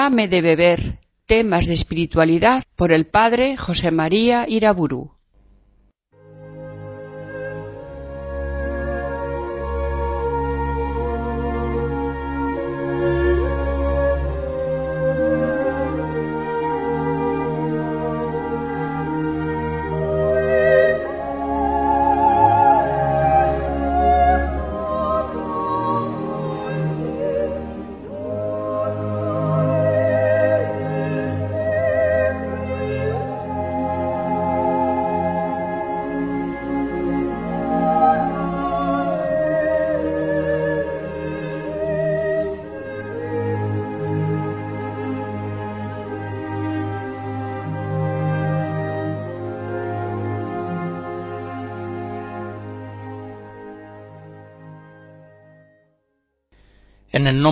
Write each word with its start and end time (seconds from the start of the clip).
Dame 0.00 0.28
de 0.28 0.42
beber, 0.42 1.00
temas 1.26 1.66
de 1.66 1.74
espiritualidad 1.74 2.62
por 2.76 2.92
el 2.92 3.06
padre 3.08 3.56
José 3.56 3.90
María 3.90 4.44
Iraburu. 4.48 5.17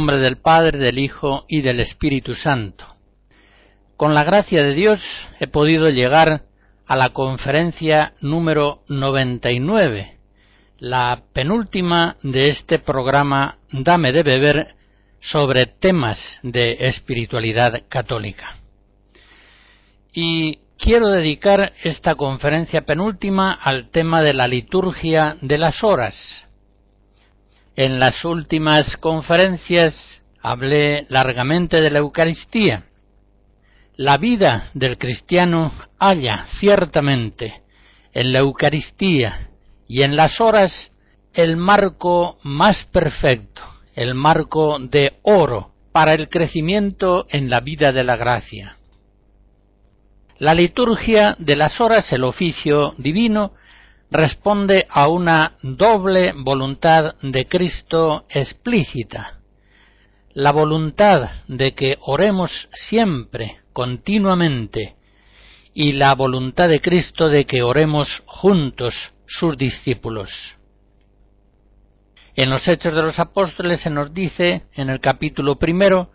Nombre 0.06 0.22
del 0.22 0.36
Padre, 0.36 0.78
del 0.78 1.00
Hijo 1.00 1.46
y 1.48 1.62
del 1.62 1.80
Espíritu 1.80 2.32
Santo. 2.34 2.86
Con 3.96 4.14
la 4.14 4.22
gracia 4.22 4.62
de 4.62 4.72
Dios 4.72 5.00
he 5.40 5.48
podido 5.48 5.90
llegar 5.90 6.42
a 6.86 6.94
la 6.94 7.08
conferencia 7.08 8.12
número 8.20 8.82
99, 8.86 10.16
la 10.78 11.22
penúltima 11.32 12.18
de 12.22 12.50
este 12.50 12.78
programa 12.78 13.58
Dame 13.72 14.12
de 14.12 14.22
beber 14.22 14.76
sobre 15.18 15.66
temas 15.66 16.38
de 16.44 16.86
espiritualidad 16.86 17.82
católica. 17.88 18.58
Y 20.12 20.60
quiero 20.78 21.08
dedicar 21.08 21.72
esta 21.82 22.14
conferencia 22.14 22.82
penúltima 22.82 23.50
al 23.50 23.90
tema 23.90 24.22
de 24.22 24.34
la 24.34 24.46
liturgia 24.46 25.36
de 25.40 25.58
las 25.58 25.82
horas, 25.82 26.45
en 27.76 28.00
las 28.00 28.24
últimas 28.24 28.96
conferencias 28.96 30.22
hablé 30.40 31.06
largamente 31.10 31.80
de 31.82 31.90
la 31.90 31.98
Eucaristía. 31.98 32.84
La 33.96 34.16
vida 34.16 34.70
del 34.72 34.96
cristiano 34.96 35.72
halla 35.98 36.46
ciertamente 36.58 37.62
en 38.12 38.32
la 38.32 38.40
Eucaristía 38.40 39.50
y 39.86 40.02
en 40.02 40.16
las 40.16 40.40
horas 40.40 40.90
el 41.34 41.58
marco 41.58 42.38
más 42.42 42.84
perfecto, 42.86 43.62
el 43.94 44.14
marco 44.14 44.78
de 44.78 45.18
oro 45.22 45.72
para 45.92 46.14
el 46.14 46.30
crecimiento 46.30 47.26
en 47.28 47.50
la 47.50 47.60
vida 47.60 47.92
de 47.92 48.04
la 48.04 48.16
gracia. 48.16 48.76
La 50.38 50.54
liturgia 50.54 51.36
de 51.38 51.56
las 51.56 51.80
horas, 51.80 52.10
el 52.12 52.24
oficio 52.24 52.94
divino, 52.98 53.52
responde 54.10 54.86
a 54.88 55.08
una 55.08 55.56
doble 55.62 56.32
voluntad 56.32 57.14
de 57.22 57.46
Cristo 57.46 58.26
explícita. 58.28 59.40
La 60.32 60.52
voluntad 60.52 61.30
de 61.48 61.72
que 61.72 61.96
oremos 62.00 62.68
siempre, 62.72 63.60
continuamente, 63.72 64.96
y 65.72 65.92
la 65.92 66.14
voluntad 66.14 66.68
de 66.68 66.80
Cristo 66.80 67.28
de 67.28 67.44
que 67.44 67.62
oremos 67.62 68.22
juntos, 68.26 69.12
sus 69.26 69.56
discípulos. 69.56 70.30
En 72.34 72.50
los 72.50 72.68
Hechos 72.68 72.94
de 72.94 73.02
los 73.02 73.18
Apóstoles 73.18 73.80
se 73.80 73.90
nos 73.90 74.12
dice, 74.12 74.64
en 74.74 74.90
el 74.90 75.00
capítulo 75.00 75.58
primero, 75.58 76.10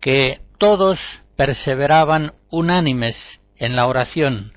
que 0.00 0.40
todos 0.58 0.98
perseveraban 1.36 2.32
unánimes 2.50 3.40
en 3.56 3.76
la 3.76 3.86
oración, 3.86 4.55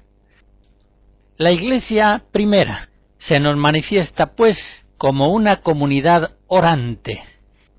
la 1.39 1.53
Iglesia 1.53 2.21
primera 2.33 2.89
se 3.17 3.39
nos 3.39 3.55
manifiesta, 3.55 4.35
pues, 4.35 4.57
como 4.97 5.29
una 5.29 5.61
comunidad 5.61 6.31
orante, 6.47 7.23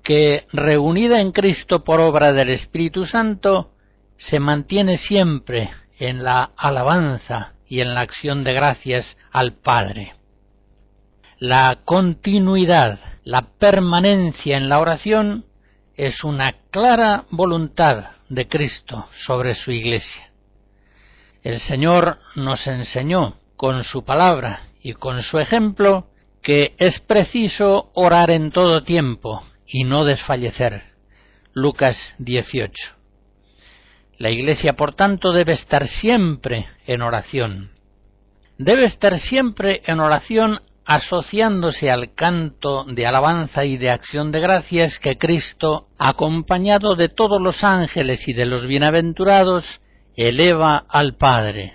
que, 0.03 0.47
reunida 0.51 1.21
en 1.21 1.31
Cristo 1.31 1.83
por 1.83 2.01
obra 2.01 2.33
del 2.33 2.49
Espíritu 2.49 3.05
Santo, 3.05 3.73
se 4.17 4.39
mantiene 4.39 4.97
siempre 4.97 5.69
en 5.99 6.23
la 6.23 6.51
alabanza 6.57 7.53
y 7.67 7.81
en 7.81 7.93
la 7.93 8.01
acción 8.01 8.43
de 8.43 8.53
gracias 8.53 9.15
al 9.31 9.53
Padre. 9.53 10.15
La 11.37 11.81
continuidad, 11.85 12.97
la 13.23 13.47
permanencia 13.59 14.57
en 14.57 14.69
la 14.69 14.79
oración 14.79 15.45
es 15.95 16.23
una 16.23 16.55
clara 16.71 17.25
voluntad 17.29 18.05
de 18.27 18.47
Cristo 18.47 19.07
sobre 19.23 19.53
su 19.53 19.71
Iglesia. 19.71 20.31
El 21.43 21.59
Señor 21.59 22.17
nos 22.35 22.65
enseñó 22.65 23.35
con 23.61 23.83
su 23.83 24.03
palabra 24.03 24.61
y 24.81 24.93
con 24.93 25.21
su 25.21 25.37
ejemplo 25.37 26.07
que 26.41 26.73
es 26.79 26.99
preciso 27.01 27.91
orar 27.93 28.31
en 28.31 28.49
todo 28.49 28.81
tiempo 28.81 29.43
y 29.67 29.83
no 29.83 30.03
desfallecer. 30.03 30.81
Lucas 31.53 32.15
18. 32.17 32.73
La 34.17 34.31
Iglesia, 34.31 34.73
por 34.73 34.95
tanto, 34.95 35.31
debe 35.31 35.53
estar 35.53 35.87
siempre 35.87 36.69
en 36.87 37.03
oración. 37.03 37.69
Debe 38.57 38.85
estar 38.85 39.19
siempre 39.19 39.83
en 39.85 39.99
oración 39.99 40.61
asociándose 40.83 41.91
al 41.91 42.15
canto 42.15 42.85
de 42.85 43.05
alabanza 43.05 43.63
y 43.63 43.77
de 43.77 43.91
acción 43.91 44.31
de 44.31 44.39
gracias 44.39 44.97
que 44.97 45.19
Cristo, 45.19 45.85
acompañado 45.99 46.95
de 46.95 47.09
todos 47.09 47.39
los 47.39 47.63
ángeles 47.63 48.27
y 48.27 48.33
de 48.33 48.47
los 48.47 48.65
bienaventurados, 48.65 49.81
eleva 50.15 50.83
al 50.89 51.15
Padre 51.15 51.73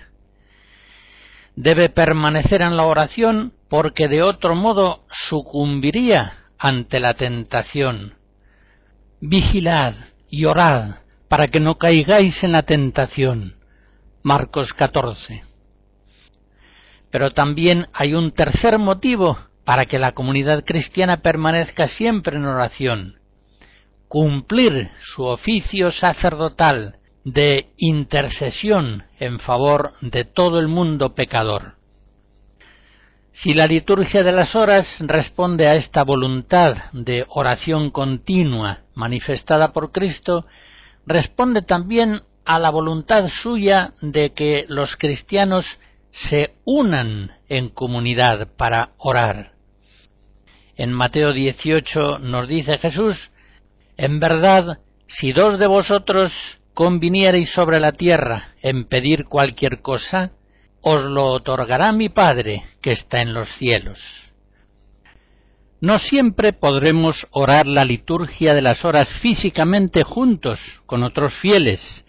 debe 1.57 1.89
permanecer 1.89 2.61
en 2.61 2.77
la 2.77 2.85
oración 2.85 3.51
porque 3.67 4.07
de 4.07 4.21
otro 4.21 4.55
modo 4.55 5.03
sucumbiría 5.09 6.33
ante 6.59 6.99
la 6.99 7.15
tentación. 7.15 8.13
Vigilad 9.19 9.95
y 10.29 10.45
orad 10.45 10.97
para 11.27 11.47
que 11.47 11.59
no 11.59 11.77
caigáis 11.79 12.43
en 12.43 12.51
la 12.51 12.61
tentación. 12.61 13.55
Marcos 14.21 14.71
14. 14.73 15.43
Pero 17.09 17.31
también 17.31 17.87
hay 17.91 18.13
un 18.13 18.31
tercer 18.31 18.77
motivo 18.77 19.39
para 19.65 19.85
que 19.85 19.97
la 19.97 20.11
comunidad 20.11 20.63
cristiana 20.63 21.17
permanezca 21.17 21.87
siempre 21.87 22.37
en 22.37 22.45
oración. 22.45 23.15
Cumplir 24.07 24.91
su 25.01 25.23
oficio 25.23 25.91
sacerdotal 25.91 26.96
de 27.27 27.71
intercesión 27.75 29.03
en 29.19 29.39
favor 29.39 29.91
de 29.99 30.23
todo 30.23 30.59
el 30.59 30.69
mundo 30.69 31.13
pecador. 31.13 31.73
Si 33.33 33.53
la 33.53 33.67
liturgia 33.67 34.23
de 34.23 34.31
las 34.31 34.55
horas 34.55 34.87
responde 35.01 35.67
a 35.67 35.75
esta 35.75 36.03
voluntad 36.03 36.77
de 36.93 37.25
oración 37.27 37.91
continua 37.91 38.83
manifestada 38.95 39.73
por 39.73 39.91
Cristo, 39.91 40.45
responde 41.05 41.63
también 41.63 42.21
a 42.45 42.59
la 42.59 42.69
voluntad 42.69 43.27
suya 43.27 43.91
de 44.01 44.31
que 44.31 44.65
los 44.69 44.95
cristianos 44.95 45.65
se 46.11 46.53
unan 46.63 47.33
en 47.49 47.67
comunidad 47.67 48.47
para 48.55 48.91
orar. 48.99 49.51
En 50.77 50.93
Mateo 50.93 51.33
18 51.33 52.19
nos 52.19 52.47
dice 52.47 52.77
Jesús, 52.77 53.31
en 53.97 54.21
verdad, 54.21 54.79
si 55.07 55.33
dos 55.33 55.59
de 55.59 55.67
vosotros 55.67 56.31
conviniereis 56.77 57.49
sobre 57.53 57.79
la 57.79 57.91
tierra 57.91 58.49
en 58.61 58.83
pedir 58.83 59.25
cualquier 59.25 59.81
cosa, 59.81 60.33
os 60.81 61.05
lo 61.05 61.25
otorgará 61.25 61.91
mi 61.91 62.09
Padre 62.09 62.65
que 62.83 62.91
está 62.91 63.23
en 63.23 63.33
los 63.33 63.49
cielos. 63.57 63.99
No 65.81 65.97
siempre 65.97 66.53
podremos 66.53 67.25
orar 67.31 67.65
la 67.65 67.83
liturgia 67.83 68.53
de 68.53 68.61
las 68.61 68.85
horas 68.85 69.09
físicamente 69.23 70.03
juntos 70.03 70.59
con 70.85 71.01
otros 71.01 71.33
fieles. 71.41 72.05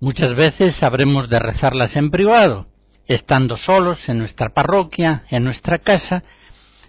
Muchas 0.00 0.34
veces 0.34 0.82
habremos 0.82 1.28
de 1.28 1.40
rezarlas 1.40 1.94
en 1.94 2.10
privado, 2.10 2.68
estando 3.06 3.58
solos 3.58 4.08
en 4.08 4.16
nuestra 4.16 4.54
parroquia, 4.54 5.24
en 5.28 5.44
nuestra 5.44 5.80
casa, 5.80 6.24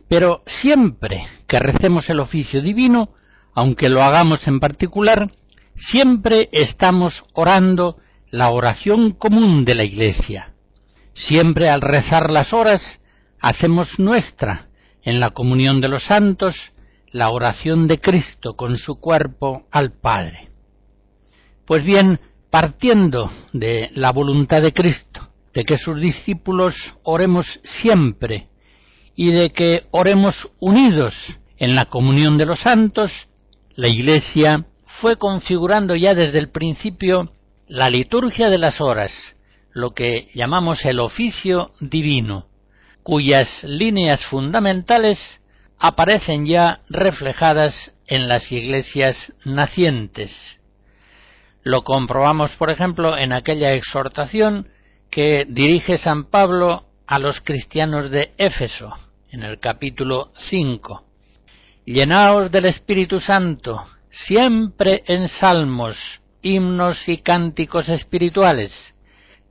pero 0.08 0.44
siempre 0.46 1.28
que 1.46 1.60
recemos 1.60 2.10
el 2.10 2.22
oficio 2.22 2.62
divino, 2.62 3.10
aunque 3.54 3.90
lo 3.90 4.02
hagamos 4.02 4.48
en 4.48 4.62
particular, 4.62 5.30
siempre 5.76 6.50
estamos 6.52 7.24
orando 7.34 7.98
la 8.32 8.50
oración 8.50 9.12
común 9.12 9.66
de 9.66 9.76
la 9.76 9.84
Iglesia. 9.84 10.54
Siempre 11.14 11.70
al 11.70 11.82
rezar 11.82 12.32
las 12.32 12.54
horas 12.54 13.00
hacemos 13.40 14.00
nuestra, 14.00 14.68
en 15.04 15.20
la 15.20 15.30
comunión 15.30 15.82
de 15.82 15.88
los 15.88 16.06
santos, 16.06 16.56
la 17.12 17.30
oración 17.30 17.88
de 17.88 18.02
Cristo 18.02 18.56
con 18.56 18.78
su 18.78 19.00
cuerpo 19.00 19.68
al 19.72 19.94
Padre. 19.94 20.50
Pues 21.66 21.84
bien, 21.84 22.20
partiendo 22.50 23.32
de 23.54 23.90
la 23.94 24.12
voluntad 24.12 24.62
de 24.62 24.74
Cristo, 24.74 25.30
de 25.54 25.64
que 25.64 25.78
sus 25.78 26.00
discípulos 26.02 26.76
oremos 27.04 27.60
siempre 27.64 28.50
y 29.16 29.32
de 29.32 29.52
que 29.52 29.84
oremos 29.92 30.50
unidos 30.60 31.14
en 31.58 31.76
la 31.76 31.86
comunión 31.86 32.38
de 32.38 32.46
los 32.46 32.60
santos, 32.60 33.12
la 33.76 33.88
Iglesia 33.88 34.66
fue 35.06 35.18
configurando 35.18 35.96
ya 35.96 36.16
desde 36.16 36.40
el 36.40 36.50
principio 36.50 37.30
la 37.68 37.92
liturgia 37.92 38.50
de 38.50 38.58
las 38.58 38.82
horas, 38.82 39.14
lo 39.72 39.94
que 39.94 40.30
llamamos 40.34 40.84
el 40.84 41.00
oficio 41.00 41.70
divino, 41.80 42.48
cuyas 43.04 43.64
líneas 43.64 44.26
fundamentales 44.26 45.40
aparecen 45.78 46.48
ya 46.48 46.80
reflejadas 46.90 47.94
en 48.08 48.28
las 48.28 48.52
iglesias 48.52 49.32
nacientes. 49.46 50.60
Lo 51.62 51.84
comprobamos, 51.84 52.54
por 52.54 52.72
ejemplo, 52.72 53.16
en 53.16 53.32
aquella 53.32 53.74
exhortación 53.74 54.70
que 55.12 55.46
dirige 55.48 56.00
San 56.00 56.32
Pablo 56.32 56.86
a 57.06 57.20
los 57.20 57.42
cristianos 57.42 58.10
de 58.10 58.32
Éfeso, 58.40 58.92
en 59.30 59.44
el 59.44 59.60
capítulo 59.60 60.32
5. 60.50 61.06
Llenaos 61.86 62.50
del 62.50 62.66
Espíritu 62.66 63.20
Santo, 63.20 63.86
siempre 64.16 65.04
en 65.08 65.28
salmos, 65.28 65.98
himnos 66.42 67.08
y 67.10 67.18
cánticos 67.18 67.90
espirituales, 67.90 68.94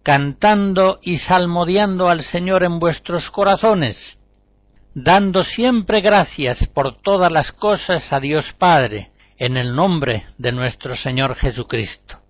cantando 0.02 0.98
y 1.02 1.18
salmodiando 1.18 2.08
al 2.08 2.22
Señor 2.22 2.62
en 2.62 2.78
vuestros 2.78 3.30
corazones, 3.30 4.18
dando 4.94 5.44
siempre 5.44 6.00
gracias 6.00 6.66
por 6.68 7.00
todas 7.02 7.30
las 7.30 7.52
cosas 7.52 8.10
a 8.12 8.20
Dios 8.20 8.52
Padre, 8.58 9.10
en 9.36 9.56
el 9.56 9.74
nombre 9.74 10.26
de 10.38 10.52
nuestro 10.52 10.94
Señor 10.94 11.34
Jesucristo. 11.34 12.20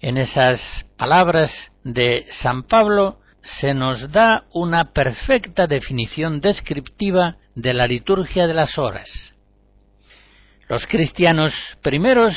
En 0.00 0.16
esas 0.16 0.86
palabras 0.96 1.52
de 1.84 2.26
San 2.40 2.64
Pablo 2.64 3.20
se 3.60 3.74
nos 3.74 4.10
da 4.10 4.44
una 4.52 4.92
perfecta 4.92 5.66
definición 5.66 6.40
descriptiva 6.40 7.36
de 7.54 7.74
la 7.74 7.86
liturgia 7.86 8.46
de 8.46 8.54
las 8.54 8.78
horas. 8.78 9.31
Los 10.72 10.86
cristianos 10.86 11.52
primeros 11.82 12.32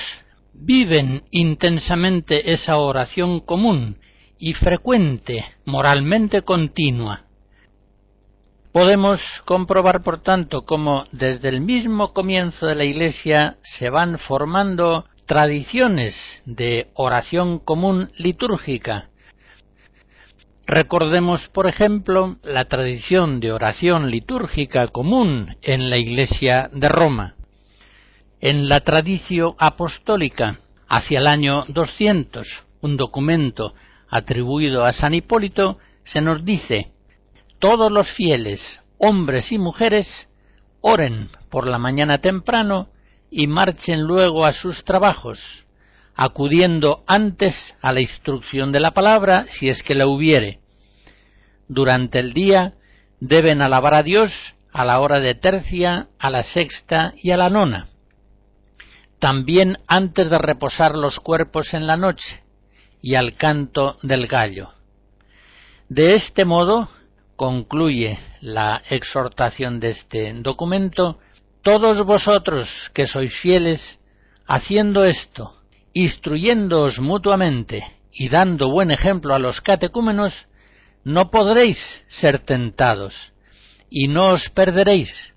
viven 0.54 1.24
intensamente 1.32 2.52
esa 2.52 2.80
oración 2.80 3.40
común 3.40 3.98
y 4.38 4.52
frecuente, 4.52 5.46
moralmente 5.64 6.42
continua. 6.42 7.22
Podemos 8.74 9.22
comprobar, 9.46 10.04
por 10.04 10.22
tanto, 10.22 10.66
cómo 10.66 11.06
desde 11.14 11.48
el 11.48 11.62
mismo 11.62 12.12
comienzo 12.12 12.66
de 12.66 12.76
la 12.76 12.84
Iglesia 12.84 13.56
se 13.62 13.90
van 13.90 14.20
formando 14.20 15.06
tradiciones 15.26 16.44
de 16.46 16.90
oración 16.94 17.60
común 17.60 18.12
litúrgica. 18.18 19.12
Recordemos, 20.68 21.48
por 21.54 21.68
ejemplo, 21.68 22.36
la 22.44 22.66
tradición 22.66 23.40
de 23.40 23.54
oración 23.54 24.12
litúrgica 24.12 24.90
común 24.90 25.56
en 25.62 25.90
la 25.90 25.98
Iglesia 25.98 26.70
de 26.74 26.90
Roma. 26.90 27.35
En 28.46 28.70
la 28.70 28.82
tradición 28.82 29.56
apostólica, 29.58 30.60
hacia 30.88 31.18
el 31.18 31.26
año 31.26 31.66
200, 31.68 32.48
un 32.82 32.96
documento 32.96 33.74
atribuido 34.08 34.86
a 34.86 34.94
San 34.94 35.16
Hipólito, 35.16 35.80
se 36.04 36.22
nos 36.22 36.46
dice, 36.46 36.92
todos 37.58 37.92
los 37.92 38.08
fieles, 38.12 38.82
hombres 39.00 39.52
y 39.52 39.58
mujeres, 39.58 40.30
oren 40.82 41.30
por 41.50 41.66
la 41.66 41.80
mañana 41.80 42.20
temprano 42.20 42.90
y 43.32 43.48
marchen 43.48 44.02
luego 44.02 44.46
a 44.46 44.54
sus 44.54 44.84
trabajos, 44.84 45.40
acudiendo 46.14 47.04
antes 47.08 47.74
a 47.82 47.94
la 47.94 48.02
instrucción 48.02 48.72
de 48.72 48.80
la 48.80 48.92
palabra 48.92 49.48
si 49.50 49.70
es 49.70 49.82
que 49.82 49.96
la 49.96 50.06
hubiere. 50.06 50.60
Durante 51.68 52.20
el 52.20 52.32
día 52.34 52.76
deben 53.20 53.64
alabar 53.64 53.96
a 53.96 54.04
Dios 54.04 54.32
a 54.72 54.86
la 54.86 55.00
hora 55.00 55.20
de 55.20 55.34
tercia, 55.34 56.10
a 56.20 56.30
la 56.30 56.44
sexta 56.44 57.16
y 57.24 57.32
a 57.32 57.38
la 57.38 57.50
nona 57.50 57.90
también 59.26 59.80
antes 59.88 60.30
de 60.30 60.38
reposar 60.38 60.96
los 60.96 61.20
cuerpos 61.20 61.74
en 61.74 61.88
la 61.88 61.98
noche 61.98 62.44
y 63.02 63.16
al 63.16 63.34
canto 63.34 63.98
del 64.04 64.28
gallo. 64.28 64.70
De 65.90 66.14
este 66.14 66.46
modo, 66.46 66.90
concluye 67.36 68.20
la 68.42 68.84
exhortación 68.88 69.80
de 69.80 69.90
este 69.90 70.32
documento, 70.44 71.18
todos 71.64 72.06
vosotros 72.06 72.70
que 72.94 73.08
sois 73.08 73.34
fieles, 73.42 74.00
haciendo 74.46 75.04
esto, 75.04 75.60
instruyéndoos 75.94 77.00
mutuamente 77.00 77.84
y 78.12 78.30
dando 78.30 78.70
buen 78.70 78.92
ejemplo 78.92 79.34
a 79.34 79.40
los 79.40 79.60
catecúmenos, 79.60 80.48
no 81.04 81.32
podréis 81.32 81.80
ser 82.10 82.46
tentados 82.46 83.34
y 83.90 84.08
no 84.08 84.34
os 84.34 84.52
perderéis, 84.52 85.34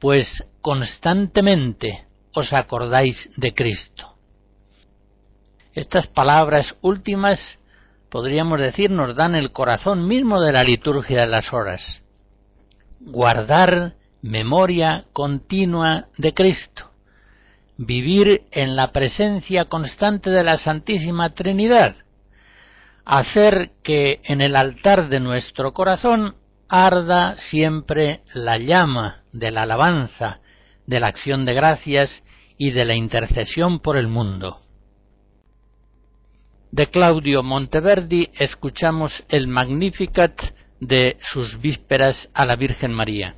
pues 0.00 0.42
constantemente 0.60 2.09
os 2.34 2.52
acordáis 2.52 3.30
de 3.36 3.54
Cristo. 3.54 4.14
Estas 5.74 6.06
palabras 6.06 6.76
últimas, 6.80 7.58
podríamos 8.10 8.60
decir, 8.60 8.90
nos 8.90 9.14
dan 9.14 9.34
el 9.34 9.52
corazón 9.52 10.06
mismo 10.06 10.40
de 10.40 10.52
la 10.52 10.64
liturgia 10.64 11.20
de 11.20 11.26
las 11.26 11.52
horas. 11.52 12.02
Guardar 13.00 13.94
memoria 14.22 15.04
continua 15.12 16.06
de 16.18 16.34
Cristo. 16.34 16.90
Vivir 17.76 18.42
en 18.50 18.76
la 18.76 18.92
presencia 18.92 19.66
constante 19.66 20.30
de 20.30 20.44
la 20.44 20.58
Santísima 20.58 21.30
Trinidad. 21.30 21.96
Hacer 23.04 23.70
que 23.82 24.20
en 24.24 24.40
el 24.40 24.54
altar 24.54 25.08
de 25.08 25.20
nuestro 25.20 25.72
corazón 25.72 26.34
arda 26.68 27.36
siempre 27.38 28.20
la 28.34 28.58
llama 28.58 29.22
de 29.32 29.50
la 29.50 29.62
alabanza, 29.62 30.40
de 30.90 30.98
la 30.98 31.06
acción 31.06 31.46
de 31.46 31.54
gracias 31.54 32.24
y 32.58 32.72
de 32.72 32.84
la 32.84 32.96
intercesión 32.96 33.78
por 33.78 33.96
el 33.96 34.08
mundo. 34.08 34.60
de 36.72 36.88
Claudio 36.88 37.42
Monteverdi 37.44 38.28
escuchamos 38.38 39.24
el 39.28 39.46
Magnificat 39.46 40.36
de 40.80 41.16
sus 41.20 41.60
vísperas 41.60 42.28
a 42.34 42.44
la 42.44 42.56
Virgen 42.56 42.92
María. 42.92 43.36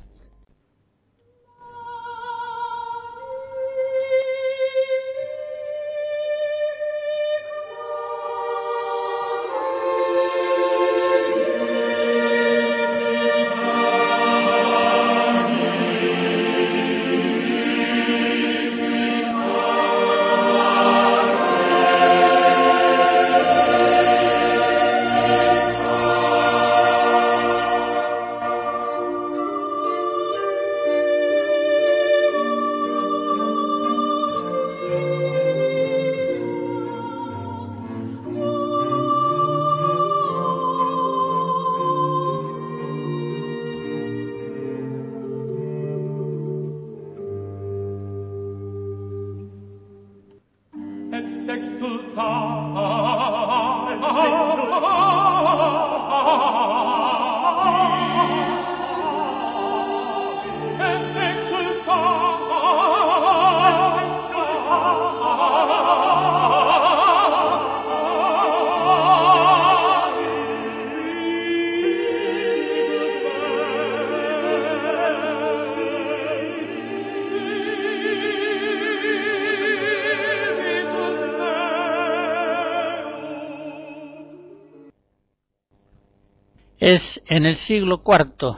En 87.35 87.47
el 87.47 87.55
siglo 87.55 88.03
IV, 88.05 88.57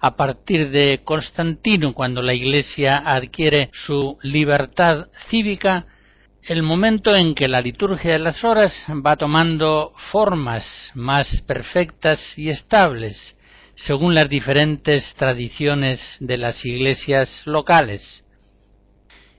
a 0.00 0.16
partir 0.16 0.70
de 0.70 1.02
Constantino, 1.04 1.94
cuando 1.94 2.22
la 2.22 2.34
Iglesia 2.34 2.96
adquiere 2.96 3.70
su 3.72 4.18
libertad 4.20 5.06
cívica, 5.28 5.86
el 6.42 6.64
momento 6.64 7.14
en 7.14 7.36
que 7.36 7.46
la 7.46 7.60
liturgia 7.60 8.14
de 8.14 8.18
las 8.18 8.42
horas 8.42 8.72
va 9.06 9.14
tomando 9.14 9.92
formas 10.10 10.90
más 10.94 11.40
perfectas 11.42 12.36
y 12.36 12.50
estables, 12.50 13.36
según 13.76 14.12
las 14.16 14.28
diferentes 14.28 15.14
tradiciones 15.14 16.00
de 16.18 16.36
las 16.36 16.64
iglesias 16.64 17.42
locales. 17.44 18.24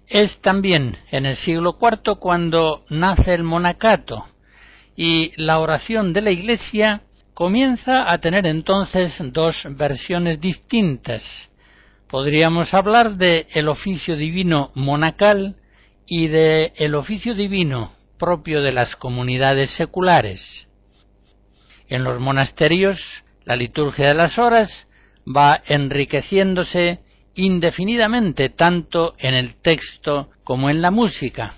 Es 0.08 0.39
también 0.39 0.98
en 1.12 1.25
el 1.25 1.36
siglo 1.36 1.77
IV 1.82 2.20
cuando 2.20 2.86
nace 2.89 3.34
el 3.34 3.44
monacato 3.44 4.25
y 4.96 5.34
la 5.36 5.60
oración 5.60 6.13
de 6.13 6.22
la 6.22 6.32
Iglesia 6.32 7.01
comienza 7.38 8.12
a 8.12 8.17
tener 8.17 8.48
entonces 8.48 9.15
dos 9.32 9.67
versiones 9.77 10.41
distintas. 10.41 11.22
Podríamos 12.10 12.74
hablar 12.74 13.15
de 13.15 13.46
el 13.51 13.67
oficio 13.67 14.15
divino 14.15 14.72
monacal 14.74 15.56
y 16.08 16.29
de 16.29 16.74
el 16.77 16.96
oficio 16.96 17.36
divino 17.36 17.91
propio 18.17 18.63
de 18.63 18.72
las 18.72 18.96
comunidades 18.96 19.70
seculares. 19.70 20.67
En 21.88 22.03
los 22.03 22.20
monasterios, 22.20 23.00
la 23.46 23.56
liturgia 23.56 24.08
de 24.08 24.15
las 24.15 24.39
horas 24.39 24.88
va 25.27 25.62
enriqueciéndose 25.67 27.01
indefinidamente 27.36 28.50
tanto 28.50 29.13
en 29.20 29.36
el 29.36 29.62
texto 29.62 30.32
como 30.44 30.72
en 30.72 30.82
la 30.82 30.89
música. 30.89 31.53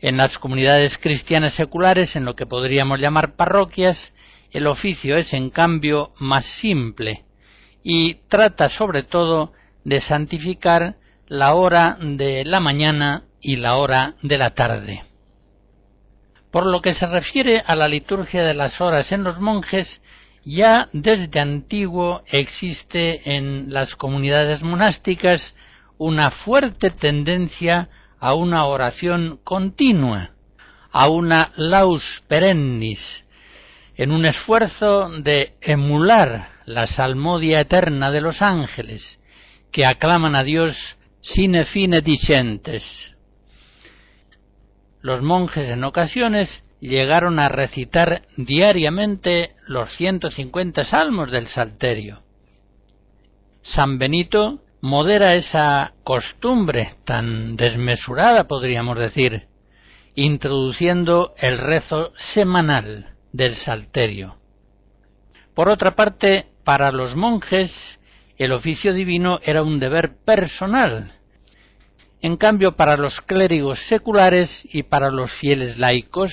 En 0.00 0.16
las 0.16 0.36
comunidades 0.36 0.98
cristianas 0.98 1.54
seculares, 1.54 2.16
en 2.16 2.24
lo 2.24 2.34
que 2.34 2.46
podríamos 2.46 2.98
llamar 2.98 3.36
parroquias, 3.36 4.12
el 4.50 4.66
oficio 4.66 5.16
es, 5.16 5.32
en 5.32 5.50
cambio, 5.50 6.12
más 6.18 6.44
simple 6.60 7.24
y 7.82 8.14
trata 8.28 8.68
sobre 8.68 9.02
todo 9.02 9.52
de 9.84 10.00
santificar 10.00 10.96
la 11.26 11.54
hora 11.54 11.96
de 12.00 12.44
la 12.44 12.60
mañana 12.60 13.24
y 13.40 13.56
la 13.56 13.76
hora 13.76 14.14
de 14.22 14.38
la 14.38 14.50
tarde. 14.50 15.02
Por 16.50 16.66
lo 16.66 16.80
que 16.80 16.94
se 16.94 17.06
refiere 17.06 17.62
a 17.64 17.76
la 17.76 17.88
liturgia 17.88 18.42
de 18.42 18.54
las 18.54 18.80
horas 18.80 19.12
en 19.12 19.22
los 19.22 19.38
monjes, 19.40 20.00
ya 20.44 20.88
desde 20.92 21.40
antiguo 21.40 22.22
existe 22.26 23.36
en 23.36 23.72
las 23.72 23.94
comunidades 23.96 24.62
monásticas 24.62 25.54
una 25.98 26.30
fuerte 26.30 26.90
tendencia 26.90 27.88
a 28.18 28.34
una 28.34 28.64
oración 28.66 29.40
continua, 29.44 30.30
a 30.90 31.08
una 31.08 31.52
laus 31.56 32.22
perennis, 32.28 33.24
en 33.98 34.12
un 34.12 34.24
esfuerzo 34.24 35.10
de 35.10 35.54
emular 35.60 36.50
la 36.66 36.86
salmodia 36.86 37.60
eterna 37.60 38.12
de 38.12 38.20
los 38.20 38.40
ángeles, 38.40 39.18
que 39.72 39.84
aclaman 39.84 40.36
a 40.36 40.44
Dios 40.44 40.96
sine 41.20 41.64
fine 41.64 42.00
dicentes. 42.00 42.84
Los 45.02 45.20
monjes 45.20 45.68
en 45.68 45.82
ocasiones 45.82 46.62
llegaron 46.80 47.40
a 47.40 47.48
recitar 47.48 48.22
diariamente 48.36 49.56
los 49.66 49.90
150 49.96 50.84
salmos 50.84 51.32
del 51.32 51.48
Salterio. 51.48 52.22
San 53.62 53.98
Benito 53.98 54.60
modera 54.80 55.34
esa 55.34 55.94
costumbre 56.04 56.94
tan 57.04 57.56
desmesurada, 57.56 58.44
podríamos 58.44 58.96
decir, 58.96 59.48
introduciendo 60.14 61.34
el 61.36 61.58
rezo 61.58 62.12
semanal 62.16 63.17
del 63.32 63.54
Salterio. 63.54 64.36
Por 65.54 65.68
otra 65.68 65.96
parte, 65.96 66.46
para 66.64 66.90
los 66.92 67.14
monjes 67.16 67.98
el 68.38 68.52
oficio 68.52 68.94
divino 68.94 69.40
era 69.42 69.62
un 69.62 69.80
deber 69.80 70.12
personal. 70.24 71.10
En 72.20 72.36
cambio, 72.36 72.76
para 72.76 72.96
los 72.96 73.20
clérigos 73.20 73.80
seculares 73.88 74.66
y 74.72 74.84
para 74.84 75.10
los 75.10 75.32
fieles 75.32 75.78
laicos, 75.78 76.32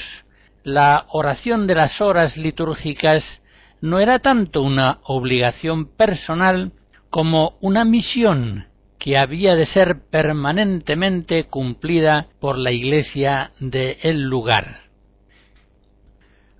la 0.63 1.05
oración 1.09 1.67
de 1.67 1.75
las 1.75 2.01
horas 2.01 2.37
litúrgicas 2.37 3.41
no 3.81 3.99
era 3.99 4.19
tanto 4.19 4.61
una 4.61 4.99
obligación 5.03 5.87
personal 5.95 6.71
como 7.09 7.57
una 7.61 7.85
misión 7.85 8.67
que 8.99 9.17
había 9.17 9.55
de 9.55 9.65
ser 9.65 10.01
permanentemente 10.09 11.45
cumplida 11.45 12.27
por 12.39 12.57
la 12.57 12.71
Iglesia 12.71 13.51
de 13.59 13.97
el 14.01 14.23
lugar 14.23 14.84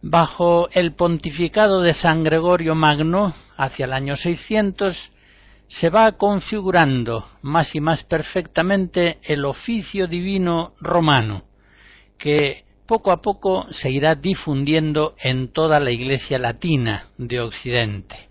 bajo 0.08 0.70
el 0.72 0.94
pontificado 0.94 1.82
de 1.82 1.96
San 1.96 2.24
Gregorio 2.24 2.76
Magno, 2.76 3.34
hacia 3.58 3.86
el 3.86 3.94
año 3.94 4.16
600, 4.16 5.12
se 5.68 5.90
va 5.90 6.12
configurando 6.12 7.28
más 7.42 7.74
y 7.74 7.82
más 7.82 8.04
perfectamente 8.04 9.18
el 9.24 9.46
oficio 9.46 10.06
divino 10.06 10.74
romano, 10.80 11.46
que 12.20 12.66
poco 12.86 13.12
a 13.12 13.20
poco 13.20 13.66
se 13.72 13.90
irá 13.90 14.14
difundiendo 14.14 15.16
en 15.18 15.48
toda 15.48 15.80
la 15.80 15.90
Iglesia 15.90 16.38
latina 16.38 17.08
de 17.18 17.42
Occidente. 17.42 18.30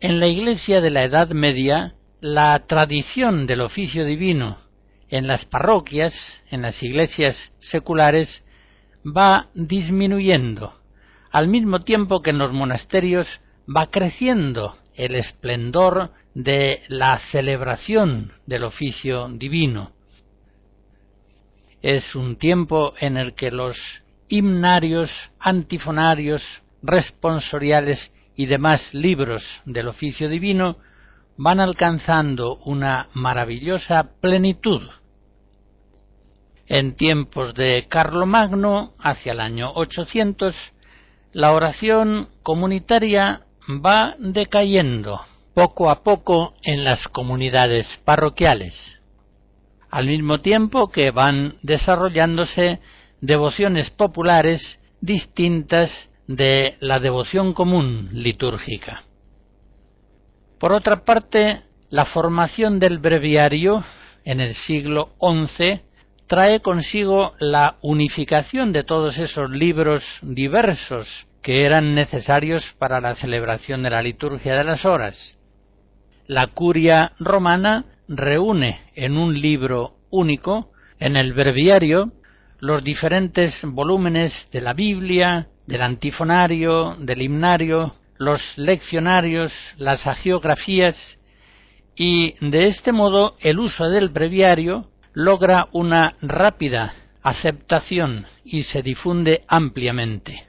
En 0.00 0.18
la 0.18 0.28
Iglesia 0.28 0.80
de 0.80 0.88
la 0.88 1.04
Edad 1.04 1.28
Media, 1.32 1.92
la 2.22 2.58
tradición 2.66 3.46
del 3.46 3.60
oficio 3.60 4.06
divino 4.06 4.56
en 5.10 5.26
las 5.26 5.44
parroquias, 5.44 6.14
en 6.50 6.62
las 6.62 6.82
iglesias 6.82 7.52
seculares, 7.58 8.42
va 9.04 9.48
disminuyendo, 9.54 10.74
al 11.30 11.48
mismo 11.48 11.80
tiempo 11.80 12.22
que 12.22 12.30
en 12.30 12.38
los 12.38 12.52
monasterios 12.52 13.26
va 13.68 13.86
creciendo 13.86 14.76
el 14.94 15.14
esplendor 15.14 16.10
de 16.34 16.82
la 16.88 17.18
celebración 17.30 18.32
del 18.46 18.64
oficio 18.64 19.28
divino. 19.28 19.92
Es 21.82 22.14
un 22.14 22.36
tiempo 22.36 22.92
en 23.00 23.16
el 23.16 23.34
que 23.34 23.50
los 23.50 23.78
himnarios, 24.28 25.10
antifonarios, 25.38 26.42
responsoriales 26.82 28.12
y 28.36 28.46
demás 28.46 28.92
libros 28.92 29.44
del 29.64 29.88
oficio 29.88 30.28
divino 30.28 30.76
van 31.36 31.60
alcanzando 31.60 32.56
una 32.64 33.08
maravillosa 33.14 34.10
plenitud 34.20 34.82
En 36.70 36.94
tiempos 36.94 37.52
de 37.54 37.86
Carlomagno, 37.88 38.92
hacia 39.00 39.32
el 39.32 39.40
año 39.40 39.72
800, 39.74 40.54
la 41.32 41.52
oración 41.52 42.28
comunitaria 42.44 43.40
va 43.68 44.14
decayendo 44.20 45.20
poco 45.52 45.90
a 45.90 46.04
poco 46.04 46.54
en 46.62 46.84
las 46.84 47.08
comunidades 47.08 47.88
parroquiales, 48.04 49.00
al 49.90 50.06
mismo 50.06 50.42
tiempo 50.42 50.92
que 50.92 51.10
van 51.10 51.56
desarrollándose 51.62 52.78
devociones 53.20 53.90
populares 53.90 54.78
distintas 55.00 55.90
de 56.28 56.76
la 56.78 57.00
devoción 57.00 57.52
común 57.52 58.10
litúrgica. 58.12 59.02
Por 60.60 60.72
otra 60.72 61.04
parte, 61.04 61.62
la 61.88 62.04
formación 62.04 62.78
del 62.78 62.98
breviario 62.98 63.82
en 64.24 64.40
el 64.40 64.54
siglo 64.54 65.10
XI 65.18 65.89
trae 66.30 66.60
consigo 66.60 67.34
la 67.40 67.78
unificación 67.82 68.72
de 68.72 68.84
todos 68.84 69.18
esos 69.18 69.50
libros 69.50 70.04
diversos 70.22 71.26
que 71.42 71.64
eran 71.64 71.96
necesarios 71.96 72.72
para 72.78 73.00
la 73.00 73.16
celebración 73.16 73.82
de 73.82 73.90
la 73.90 74.00
liturgia 74.00 74.54
de 74.54 74.62
las 74.62 74.84
horas. 74.84 75.36
La 76.28 76.46
curia 76.46 77.14
romana 77.18 77.84
reúne 78.06 78.78
en 78.94 79.16
un 79.16 79.40
libro 79.40 79.96
único, 80.08 80.70
en 81.00 81.16
el 81.16 81.32
breviario, 81.32 82.12
los 82.60 82.84
diferentes 82.84 83.52
volúmenes 83.64 84.46
de 84.52 84.60
la 84.60 84.72
Biblia, 84.72 85.48
del 85.66 85.82
antifonario, 85.82 86.94
del 87.00 87.22
himnario, 87.22 87.96
los 88.18 88.56
leccionarios, 88.56 89.52
las 89.78 90.06
agiografías, 90.06 91.18
y 91.96 92.36
de 92.40 92.68
este 92.68 92.92
modo 92.92 93.34
el 93.40 93.58
uso 93.58 93.88
del 93.90 94.10
breviario 94.10 94.89
logra 95.12 95.68
una 95.72 96.16
rápida 96.22 96.94
aceptación 97.22 98.26
y 98.44 98.62
se 98.62 98.82
difunde 98.82 99.44
ampliamente. 99.48 100.46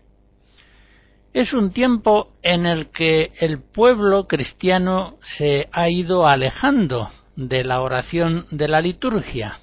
Es 1.34 1.53
un 1.53 1.72
tiempo 1.72 2.34
en 2.41 2.65
el 2.65 2.91
que 2.91 3.32
el 3.39 3.62
pueblo 3.62 4.27
cristiano 4.27 5.18
se 5.38 5.70
ha 5.72 5.89
ido 5.89 6.27
alejando 6.27 7.10
de 7.36 7.63
la 7.63 7.82
oración 7.82 8.46
de 8.51 8.68
la 8.68 8.82
liturgia, 8.82 9.60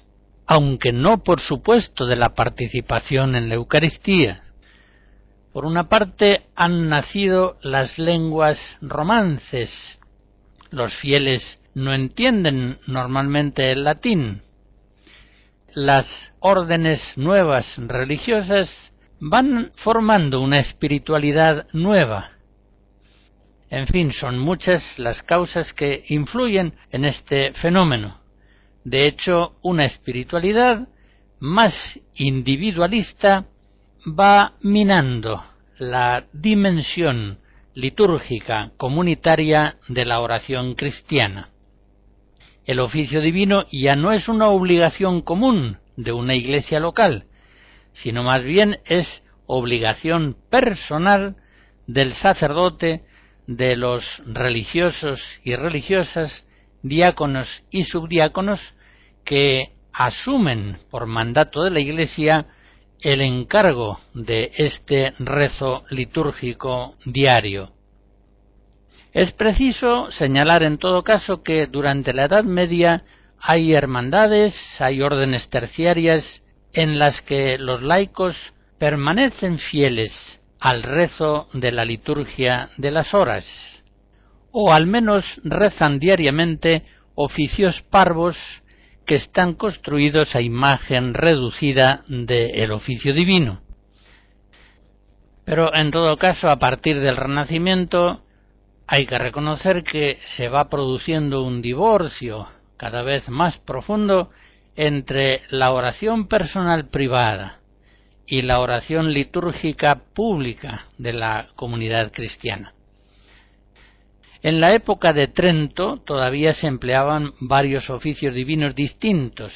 aunque 0.47 0.91
no 0.91 1.23
por 1.23 1.39
supuesto 1.41 2.07
de 2.07 2.15
la 2.15 2.33
participación 2.33 3.35
en 3.35 3.49
la 3.49 3.55
Eucaristía. 3.55 4.43
Por 5.53 5.65
una 5.65 5.89
parte 5.89 6.47
han 6.55 6.89
nacido 6.89 7.57
las 7.61 7.99
lenguas 7.99 8.57
romances. 8.81 9.99
Los 10.71 10.93
fieles 10.95 11.59
no 11.75 11.93
entienden 11.93 12.77
normalmente 12.87 13.71
el 13.71 13.83
latín. 13.83 14.41
Las 15.75 16.07
órdenes 16.39 16.99
nuevas 17.15 17.77
religiosas 17.77 18.91
van 19.19 19.71
formando 19.75 20.41
una 20.41 20.59
espiritualidad 20.59 21.67
nueva. 21.73 22.31
En 23.69 23.85
fin, 23.87 24.11
son 24.11 24.39
muchas 24.39 24.97
las 24.97 25.21
causas 25.21 25.73
que 25.73 26.03
influyen 26.09 26.73
en 26.91 27.05
este 27.05 27.53
fenómeno. 27.53 28.19
De 28.83 29.05
hecho, 29.05 29.55
una 29.61 29.85
espiritualidad 29.85 30.87
más 31.39 31.99
individualista 32.15 33.45
va 34.07 34.53
minando 34.61 35.43
la 35.77 36.25
dimensión 36.33 37.37
litúrgica 37.75 38.71
comunitaria 38.77 39.75
de 39.87 40.05
la 40.05 40.19
oración 40.19 40.73
cristiana. 40.73 41.49
El 42.69 42.79
oficio 42.81 43.19
divino 43.19 43.65
ya 43.71 43.95
no 43.95 44.11
es 44.11 44.29
una 44.29 44.49
obligación 44.49 45.23
común 45.23 45.79
de 45.97 46.11
una 46.11 46.35
iglesia 46.35 46.79
local, 46.79 47.25
sino 47.93 48.21
más 48.21 48.43
bien 48.43 48.77
es 48.85 49.23
obligación 49.47 50.35
personal 50.51 51.35
del 51.87 52.13
sacerdote, 52.13 53.01
de 53.47 53.75
los 53.75 54.21
religiosos 54.27 55.19
y 55.43 55.55
religiosas, 55.55 56.45
diáconos 56.83 57.63
y 57.71 57.85
subdiáconos, 57.85 58.75
que 59.25 59.71
asumen 59.91 60.77
por 60.91 61.07
mandato 61.07 61.63
de 61.63 61.71
la 61.71 61.79
Iglesia 61.79 62.45
el 63.01 63.21
encargo 63.21 63.99
de 64.13 64.51
este 64.55 65.13
rezo 65.17 65.85
litúrgico 65.89 66.93
diario. 67.03 67.71
Es 69.13 69.31
preciso 69.33 70.11
señalar 70.11 70.61
en 70.61 70.77
todo 70.77 71.03
caso 71.03 71.41
que 71.41 71.65
durante 71.65 72.13
la 72.13 72.25
Edad 72.25 72.43
Media 72.43 73.03
hay 73.39 73.73
hermandades, 73.73 74.53
hay 74.79 75.01
órdenes 75.01 75.49
terciarias 75.49 76.43
en 76.73 76.99
las 76.99 77.21
que 77.21 77.57
los 77.57 77.81
laicos 77.81 78.53
permanecen 78.77 79.57
fieles 79.57 80.39
al 80.59 80.83
rezo 80.83 81.47
de 81.53 81.71
la 81.71 81.85
liturgia 81.85 82.69
de 82.77 82.91
las 82.91 83.13
horas, 83.13 83.45
o 84.51 84.71
al 84.71 84.85
menos 84.85 85.25
rezan 85.43 85.99
diariamente 85.99 86.83
oficios 87.15 87.81
parvos 87.89 88.37
que 89.05 89.15
están 89.15 89.55
construidos 89.55 90.35
a 90.35 90.41
imagen 90.41 91.15
reducida 91.15 92.03
del 92.07 92.71
oficio 92.71 93.13
divino. 93.13 93.61
Pero 95.45 95.73
en 95.73 95.89
todo 95.89 96.15
caso, 96.17 96.49
a 96.49 96.59
partir 96.59 96.99
del 96.99 97.17
Renacimiento, 97.17 98.21
hay 98.91 99.05
que 99.05 99.19
reconocer 99.19 99.83
que 99.83 100.17
se 100.35 100.49
va 100.49 100.67
produciendo 100.67 101.43
un 101.43 101.61
divorcio 101.61 102.47
cada 102.75 103.03
vez 103.03 103.29
más 103.29 103.59
profundo 103.59 104.31
entre 104.75 105.43
la 105.51 105.73
oración 105.73 106.27
personal 106.27 106.89
privada 106.89 107.59
y 108.25 108.41
la 108.41 108.59
oración 108.59 109.13
litúrgica 109.13 110.01
pública 110.15 110.87
de 110.97 111.13
la 111.13 111.49
comunidad 111.55 112.11
cristiana. 112.11 112.73
En 114.41 114.59
la 114.59 114.73
época 114.73 115.13
de 115.13 115.27
Trento 115.27 115.97
todavía 115.97 116.55
se 116.55 116.65
empleaban 116.65 117.33
varios 117.41 117.91
oficios 117.91 118.33
divinos 118.33 118.73
distintos, 118.73 119.53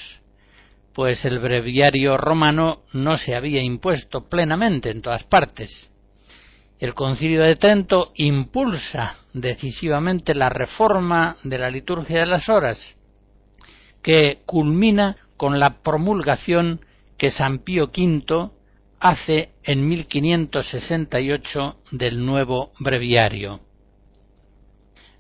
pues 0.93 1.25
el 1.25 1.39
breviario 1.39 2.17
romano 2.17 2.83
no 2.93 3.17
se 3.17 3.33
había 3.33 3.63
impuesto 3.63 4.29
plenamente 4.29 4.91
en 4.91 5.01
todas 5.01 5.23
partes. 5.23 5.89
El 6.83 6.93
concilio 6.93 7.43
de 7.43 7.55
Trento 7.55 8.11
impulsa 8.15 9.15
decisivamente 9.31 10.35
la 10.35 10.49
reforma 10.49 11.37
de 11.43 11.57
la 11.57 11.69
liturgia 11.69 12.19
de 12.19 12.25
las 12.25 12.49
horas, 12.49 12.97
que 14.01 14.41
culmina 14.45 15.15
con 15.37 15.61
la 15.61 15.81
promulgación 15.81 16.81
que 17.17 17.31
San 17.31 17.59
Pío 17.59 17.85
V 17.85 18.49
hace 18.99 19.51
en 19.63 19.87
1568 19.87 21.77
del 21.91 22.25
nuevo 22.25 22.73
breviario 22.79 23.61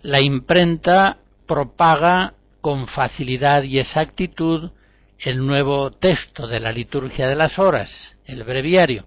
la 0.03 0.19
imprenta 0.19 1.19
propaga 1.47 2.33
con 2.59 2.87
facilidad 2.87 3.63
y 3.63 3.79
exactitud 3.79 4.71
el 5.17 5.45
nuevo 5.45 5.91
texto 5.91 6.45
de 6.45 6.59
la 6.59 6.73
liturgia 6.73 7.27
de 7.27 7.35
las 7.35 7.57
horas, 7.57 8.13
el 8.25 8.43
breviario. 8.43 9.05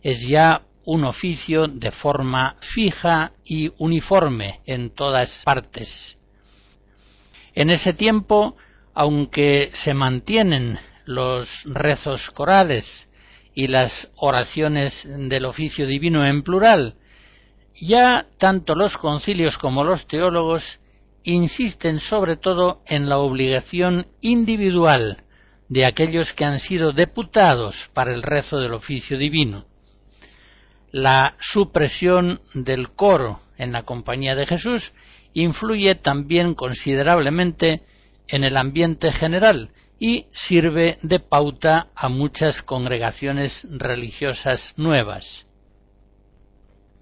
Es 0.00 0.20
ya 0.28 0.62
un 0.90 1.04
oficio 1.04 1.68
de 1.68 1.92
forma 1.92 2.56
fija 2.74 3.30
y 3.44 3.70
uniforme 3.78 4.58
en 4.66 4.90
todas 4.90 5.30
partes. 5.44 6.18
En 7.54 7.70
ese 7.70 7.92
tiempo, 7.92 8.56
aunque 8.92 9.70
se 9.72 9.94
mantienen 9.94 10.80
los 11.04 11.48
rezos 11.64 12.28
corales 12.32 13.08
y 13.54 13.68
las 13.68 14.10
oraciones 14.16 15.06
del 15.06 15.44
oficio 15.44 15.86
divino 15.86 16.26
en 16.26 16.42
plural, 16.42 16.96
ya 17.80 18.26
tanto 18.38 18.74
los 18.74 18.96
concilios 18.96 19.58
como 19.58 19.84
los 19.84 20.08
teólogos 20.08 20.80
insisten 21.22 22.00
sobre 22.00 22.36
todo 22.36 22.82
en 22.86 23.08
la 23.08 23.18
obligación 23.18 24.08
individual 24.20 25.22
de 25.68 25.84
aquellos 25.84 26.32
que 26.32 26.44
han 26.44 26.58
sido 26.58 26.90
deputados 26.90 27.76
para 27.94 28.12
el 28.12 28.24
rezo 28.24 28.56
del 28.56 28.74
oficio 28.74 29.16
divino. 29.16 29.69
La 30.92 31.36
supresión 31.40 32.40
del 32.54 32.90
coro 32.90 33.40
en 33.56 33.72
la 33.72 33.82
compañía 33.82 34.34
de 34.34 34.46
Jesús 34.46 34.92
influye 35.32 35.94
también 35.94 36.54
considerablemente 36.54 37.82
en 38.28 38.44
el 38.44 38.56
ambiente 38.56 39.12
general 39.12 39.70
y 39.98 40.26
sirve 40.32 40.98
de 41.02 41.20
pauta 41.20 41.88
a 41.94 42.08
muchas 42.08 42.62
congregaciones 42.62 43.66
religiosas 43.70 44.72
nuevas 44.76 45.46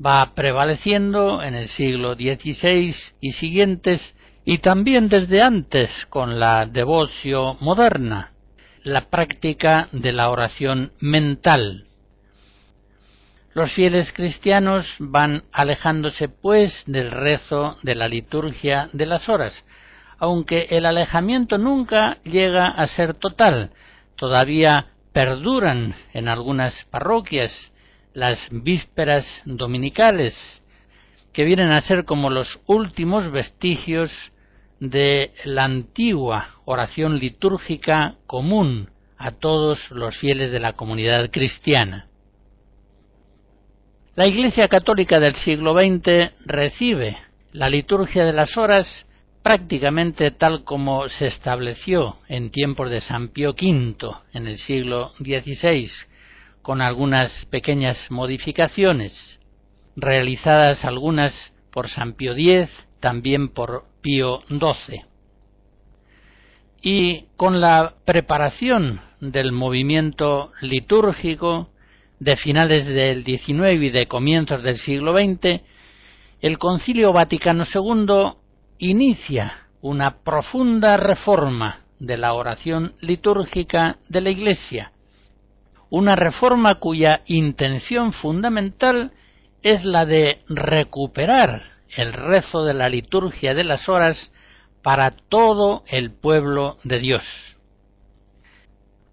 va 0.04 0.32
prevaleciendo 0.34 1.42
en 1.42 1.54
el 1.54 1.68
siglo 1.68 2.14
XVI 2.14 2.94
y 3.20 3.32
siguientes 3.32 4.14
y 4.44 4.58
también 4.58 5.08
desde 5.08 5.42
antes 5.42 6.06
con 6.08 6.38
la 6.38 6.66
devoción 6.66 7.56
moderna, 7.60 8.32
la 8.84 9.10
práctica 9.10 9.88
de 9.92 10.12
la 10.12 10.30
oración 10.30 10.92
mental. 11.00 11.87
Los 13.54 13.72
fieles 13.72 14.12
cristianos 14.12 14.86
van 14.98 15.42
alejándose 15.52 16.28
pues 16.28 16.84
del 16.86 17.10
rezo 17.10 17.76
de 17.82 17.94
la 17.94 18.08
liturgia 18.08 18.88
de 18.92 19.06
las 19.06 19.28
horas, 19.28 19.64
aunque 20.18 20.66
el 20.70 20.84
alejamiento 20.84 21.58
nunca 21.58 22.18
llega 22.24 22.66
a 22.66 22.86
ser 22.86 23.14
total, 23.14 23.70
todavía 24.16 24.88
perduran 25.12 25.94
en 26.12 26.28
algunas 26.28 26.84
parroquias 26.90 27.72
las 28.12 28.48
vísperas 28.50 29.24
dominicales, 29.44 30.62
que 31.32 31.44
vienen 31.44 31.70
a 31.70 31.80
ser 31.80 32.04
como 32.04 32.30
los 32.30 32.60
últimos 32.66 33.30
vestigios 33.30 34.10
de 34.80 35.32
la 35.44 35.64
antigua 35.64 36.48
oración 36.64 37.18
litúrgica 37.18 38.16
común 38.26 38.90
a 39.16 39.32
todos 39.32 39.90
los 39.90 40.16
fieles 40.16 40.50
de 40.52 40.60
la 40.60 40.74
comunidad 40.74 41.30
cristiana. 41.30 42.07
La 44.18 44.26
Iglesia 44.26 44.66
Católica 44.66 45.20
del 45.20 45.36
siglo 45.36 45.74
XX 45.74 46.32
recibe 46.44 47.18
la 47.52 47.68
liturgia 47.68 48.24
de 48.24 48.32
las 48.32 48.56
horas 48.56 49.06
prácticamente 49.44 50.32
tal 50.32 50.64
como 50.64 51.08
se 51.08 51.28
estableció 51.28 52.16
en 52.26 52.50
tiempos 52.50 52.90
de 52.90 53.00
San 53.00 53.28
Pío 53.28 53.50
V 53.50 53.94
en 54.32 54.48
el 54.48 54.58
siglo 54.58 55.10
XVI, 55.20 55.88
con 56.62 56.82
algunas 56.82 57.44
pequeñas 57.44 58.10
modificaciones, 58.10 59.38
realizadas 59.94 60.84
algunas 60.84 61.52
por 61.70 61.88
San 61.88 62.14
Pío 62.14 62.32
X, 62.32 62.68
también 62.98 63.50
por 63.50 63.84
Pío 64.02 64.40
XII. 64.48 65.04
Y 66.82 67.26
con 67.36 67.60
la 67.60 67.94
preparación 68.04 69.00
del 69.20 69.52
movimiento 69.52 70.50
litúrgico 70.60 71.70
de 72.20 72.36
finales 72.36 72.86
del 72.86 73.24
XIX 73.24 73.80
y 73.80 73.90
de 73.90 74.06
comienzos 74.06 74.62
del 74.62 74.78
siglo 74.78 75.12
XX, 75.12 75.60
el 76.40 76.58
Concilio 76.58 77.12
Vaticano 77.12 77.64
II 77.72 78.32
inicia 78.78 79.68
una 79.80 80.18
profunda 80.22 80.96
reforma 80.96 81.80
de 81.98 82.16
la 82.16 82.34
oración 82.34 82.94
litúrgica 83.00 83.96
de 84.08 84.20
la 84.20 84.30
Iglesia, 84.30 84.92
una 85.90 86.16
reforma 86.16 86.76
cuya 86.76 87.22
intención 87.26 88.12
fundamental 88.12 89.12
es 89.62 89.84
la 89.84 90.06
de 90.06 90.42
recuperar 90.48 91.62
el 91.96 92.12
rezo 92.12 92.64
de 92.64 92.74
la 92.74 92.88
liturgia 92.88 93.54
de 93.54 93.64
las 93.64 93.88
horas 93.88 94.30
para 94.82 95.10
todo 95.10 95.82
el 95.88 96.12
pueblo 96.12 96.76
de 96.84 96.98
Dios. 96.98 97.24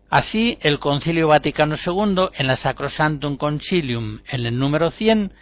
Así, 0.09 0.57
el 0.61 0.79
Concilio 0.79 1.27
Vaticano 1.29 1.75
II, 1.75 2.29
en 2.33 2.47
la 2.47 2.55
Sacrosantum 2.55 3.37
Concilium, 3.37 4.19
en 4.27 4.45
el 4.45 4.57
número 4.57 4.91
100, 4.91 5.33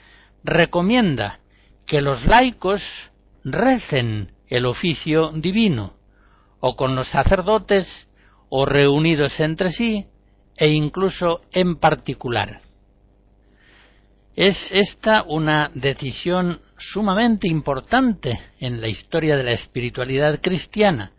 recomienda 0.44 1.40
que 1.86 2.02
los 2.02 2.26
laicos 2.26 2.82
recen 3.44 4.32
el 4.48 4.66
oficio 4.66 5.32
divino, 5.34 5.94
o 6.60 6.76
con 6.76 6.96
los 6.96 7.10
sacerdotes, 7.10 8.08
o 8.50 8.66
reunidos 8.66 9.40
entre 9.40 9.72
sí, 9.72 10.06
e 10.56 10.70
incluso 10.70 11.42
en 11.52 11.78
particular. 11.78 12.62
Es 14.36 14.58
esta 14.72 15.24
una 15.24 15.70
decisión 15.74 16.60
sumamente 16.78 17.48
importante 17.48 18.40
en 18.60 18.82
la 18.82 18.88
historia 18.88 19.36
de 19.36 19.44
la 19.44 19.52
espiritualidad 19.52 20.40
cristiana. 20.42 21.12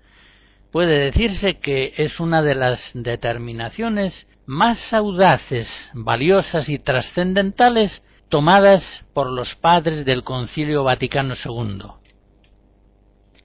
Puede 0.74 0.98
decirse 0.98 1.60
que 1.60 1.94
es 1.98 2.18
una 2.18 2.42
de 2.42 2.56
las 2.56 2.90
determinaciones 2.94 4.26
más 4.44 4.92
audaces, 4.92 5.68
valiosas 5.94 6.68
y 6.68 6.80
trascendentales 6.80 8.02
tomadas 8.28 9.04
por 9.12 9.30
los 9.30 9.54
padres 9.54 10.04
del 10.04 10.24
Concilio 10.24 10.82
Vaticano 10.82 11.34
II. 11.37 11.92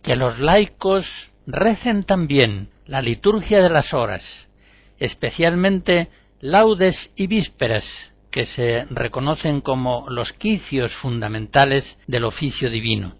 Que 0.01 0.15
los 0.15 0.39
laicos 0.39 1.05
recen 1.45 2.03
también 2.03 2.69
la 2.87 3.03
liturgia 3.03 3.61
de 3.61 3.69
las 3.69 3.93
horas, 3.93 4.49
especialmente 4.97 6.09
laudes 6.39 7.11
y 7.15 7.27
vísperas, 7.27 8.11
que 8.31 8.47
se 8.47 8.85
reconocen 8.85 9.61
como 9.61 10.07
los 10.09 10.33
quicios 10.33 10.95
fundamentales 10.95 11.99
del 12.07 12.23
oficio 12.23 12.71
divino. 12.71 13.13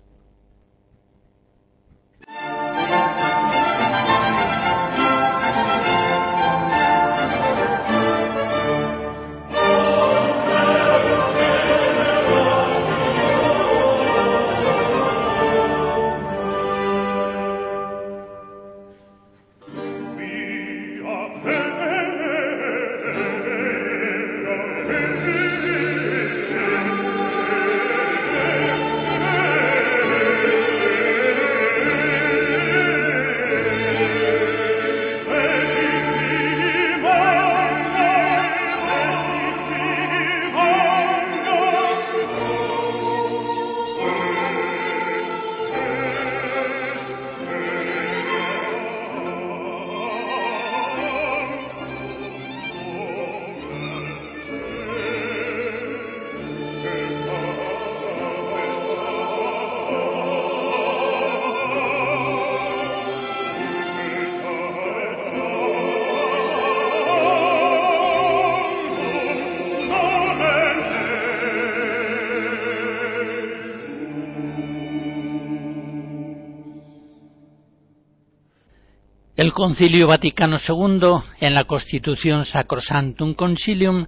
Concilio 79.60 80.08
Vaticano 80.08 80.56
II, 80.56 81.22
en 81.41 81.54
la 81.54 81.65
Constitución 81.65 82.45
Sacrosantum 82.45 83.34
Concilium, 83.34 84.08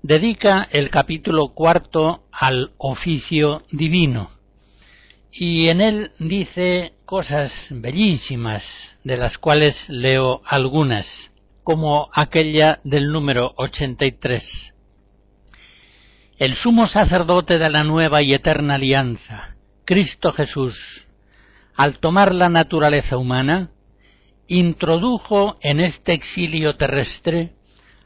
dedica 0.00 0.68
el 0.70 0.90
capítulo 0.90 1.48
cuarto 1.48 2.26
al 2.30 2.70
oficio 2.78 3.64
divino 3.72 4.30
y 5.32 5.70
en 5.70 5.80
él 5.80 6.12
dice 6.20 6.92
cosas 7.04 7.50
bellísimas, 7.70 8.62
de 9.02 9.16
las 9.16 9.38
cuales 9.38 9.88
leo 9.88 10.40
algunas, 10.46 11.32
como 11.64 12.08
aquella 12.12 12.78
del 12.84 13.08
número 13.08 13.54
83. 13.56 14.72
El 16.38 16.54
sumo 16.54 16.86
sacerdote 16.86 17.58
de 17.58 17.70
la 17.70 17.82
nueva 17.82 18.22
y 18.22 18.34
eterna 18.34 18.76
alianza, 18.76 19.56
Cristo 19.84 20.30
Jesús, 20.30 21.08
al 21.74 21.98
tomar 21.98 22.32
la 22.32 22.48
naturaleza 22.48 23.16
humana, 23.16 23.70
introdujo 24.48 25.56
en 25.60 25.80
este 25.80 26.12
exilio 26.12 26.76
terrestre 26.76 27.52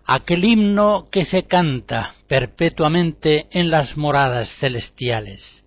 aquel 0.04 0.44
himno 0.44 1.08
que 1.10 1.24
se 1.24 1.44
canta 1.44 2.14
perpetuamente 2.26 3.46
en 3.50 3.70
las 3.70 3.96
moradas 3.96 4.48
celestiales. 4.58 5.64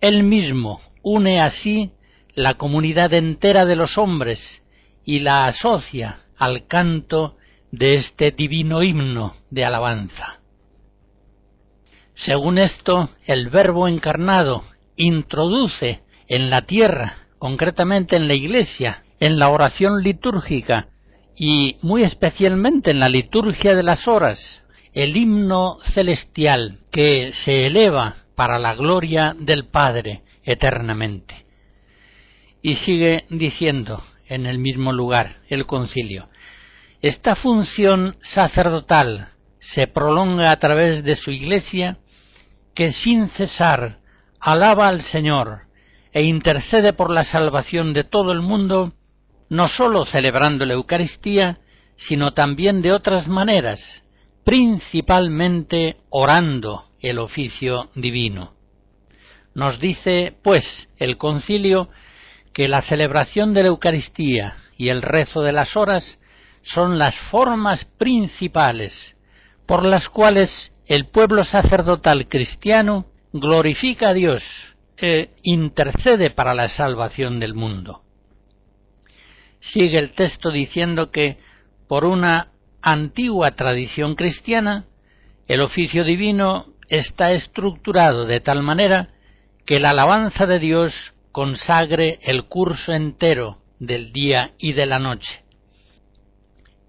Él 0.00 0.22
mismo 0.22 0.80
une 1.02 1.40
así 1.40 1.92
la 2.34 2.54
comunidad 2.54 3.12
entera 3.14 3.64
de 3.64 3.76
los 3.76 3.98
hombres 3.98 4.62
y 5.04 5.20
la 5.20 5.46
asocia 5.46 6.20
al 6.36 6.66
canto 6.66 7.36
de 7.70 7.96
este 7.96 8.30
divino 8.30 8.82
himno 8.82 9.36
de 9.50 9.64
alabanza. 9.64 10.40
Según 12.14 12.58
esto, 12.58 13.10
el 13.24 13.48
Verbo 13.48 13.88
encarnado 13.88 14.64
introduce 14.96 16.00
en 16.28 16.50
la 16.50 16.62
tierra, 16.62 17.16
concretamente 17.38 18.16
en 18.16 18.28
la 18.28 18.34
Iglesia, 18.34 19.04
en 19.20 19.38
la 19.38 19.50
oración 19.50 20.02
litúrgica 20.02 20.88
y 21.36 21.76
muy 21.82 22.02
especialmente 22.02 22.90
en 22.90 22.98
la 22.98 23.08
liturgia 23.08 23.74
de 23.74 23.82
las 23.82 24.08
horas, 24.08 24.64
el 24.92 25.16
himno 25.16 25.78
celestial 25.94 26.78
que 26.90 27.32
se 27.44 27.66
eleva 27.66 28.16
para 28.34 28.58
la 28.58 28.74
gloria 28.74 29.36
del 29.38 29.66
Padre 29.66 30.22
eternamente. 30.42 31.46
Y 32.62 32.74
sigue 32.74 33.24
diciendo 33.30 34.02
en 34.28 34.46
el 34.46 34.58
mismo 34.58 34.92
lugar 34.92 35.36
el 35.48 35.66
concilio, 35.66 36.28
esta 37.02 37.36
función 37.36 38.16
sacerdotal 38.20 39.28
se 39.58 39.86
prolonga 39.86 40.50
a 40.50 40.58
través 40.58 41.04
de 41.04 41.16
su 41.16 41.30
iglesia 41.30 41.98
que 42.74 42.92
sin 42.92 43.28
cesar 43.30 43.98
alaba 44.40 44.88
al 44.88 45.02
Señor 45.02 45.62
e 46.12 46.22
intercede 46.22 46.92
por 46.92 47.10
la 47.10 47.24
salvación 47.24 47.92
de 47.92 48.04
todo 48.04 48.32
el 48.32 48.40
mundo 48.40 48.94
no 49.50 49.68
sólo 49.68 50.04
celebrando 50.06 50.64
la 50.64 50.74
Eucaristía, 50.74 51.58
sino 51.96 52.32
también 52.32 52.80
de 52.80 52.92
otras 52.92 53.28
maneras, 53.28 54.02
principalmente 54.44 55.98
orando 56.08 56.86
el 57.00 57.18
oficio 57.18 57.90
divino. 57.94 58.54
Nos 59.54 59.78
dice, 59.78 60.34
pues, 60.42 60.88
el 60.96 61.18
concilio 61.18 61.88
que 62.52 62.68
la 62.68 62.82
celebración 62.82 63.52
de 63.52 63.62
la 63.62 63.68
Eucaristía 63.68 64.56
y 64.76 64.88
el 64.88 65.02
rezo 65.02 65.42
de 65.42 65.52
las 65.52 65.76
horas 65.76 66.18
son 66.62 66.98
las 66.98 67.14
formas 67.30 67.84
principales 67.84 69.16
por 69.66 69.84
las 69.84 70.08
cuales 70.08 70.72
el 70.86 71.06
pueblo 71.06 71.44
sacerdotal 71.44 72.28
cristiano 72.28 73.06
glorifica 73.32 74.08
a 74.08 74.14
Dios 74.14 74.42
e 74.96 75.30
intercede 75.42 76.30
para 76.30 76.54
la 76.54 76.68
salvación 76.68 77.38
del 77.38 77.54
mundo. 77.54 78.02
Sigue 79.60 79.98
el 79.98 80.14
texto 80.14 80.50
diciendo 80.50 81.10
que 81.10 81.38
por 81.86 82.04
una 82.04 82.48
antigua 82.82 83.52
tradición 83.52 84.14
cristiana, 84.14 84.86
el 85.48 85.60
oficio 85.60 86.04
divino 86.04 86.66
está 86.88 87.32
estructurado 87.32 88.26
de 88.26 88.40
tal 88.40 88.62
manera 88.62 89.10
que 89.66 89.80
la 89.80 89.90
alabanza 89.90 90.46
de 90.46 90.58
Dios 90.58 91.12
consagre 91.30 92.18
el 92.22 92.44
curso 92.44 92.92
entero 92.92 93.58
del 93.78 94.12
día 94.12 94.52
y 94.58 94.72
de 94.72 94.86
la 94.86 94.98
noche. 94.98 95.44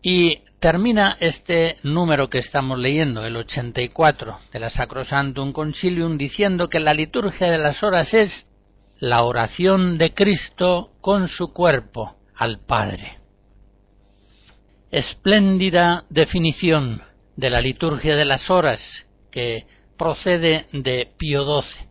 Y 0.01 0.39
termina 0.59 1.17
este 1.19 1.77
número 1.83 2.29
que 2.29 2.39
estamos 2.39 2.79
leyendo, 2.79 3.25
el 3.25 3.35
84 3.35 4.39
de 4.51 4.59
la 4.59 4.69
Sacrosantum 4.69 5.51
Concilium, 5.51 6.17
diciendo 6.17 6.69
que 6.69 6.79
la 6.79 6.93
liturgia 6.93 7.51
de 7.51 7.59
las 7.59 7.83
horas 7.83 8.13
es 8.13 8.47
la 8.99 9.23
oración 9.23 9.97
de 9.97 10.13
Cristo 10.13 10.91
con 11.01 11.27
su 11.27 11.53
cuerpo 11.53 12.15
al 12.41 12.59
Padre 12.59 13.21
espléndida 14.91 16.03
definición 16.09 17.01
de 17.37 17.49
la 17.49 17.61
liturgia 17.61 18.15
de 18.15 18.25
las 18.25 18.49
horas 18.49 18.81
que 19.31 19.65
procede 19.97 20.67
de 20.73 21.09
Pío 21.17 21.61
XII. 21.61 21.87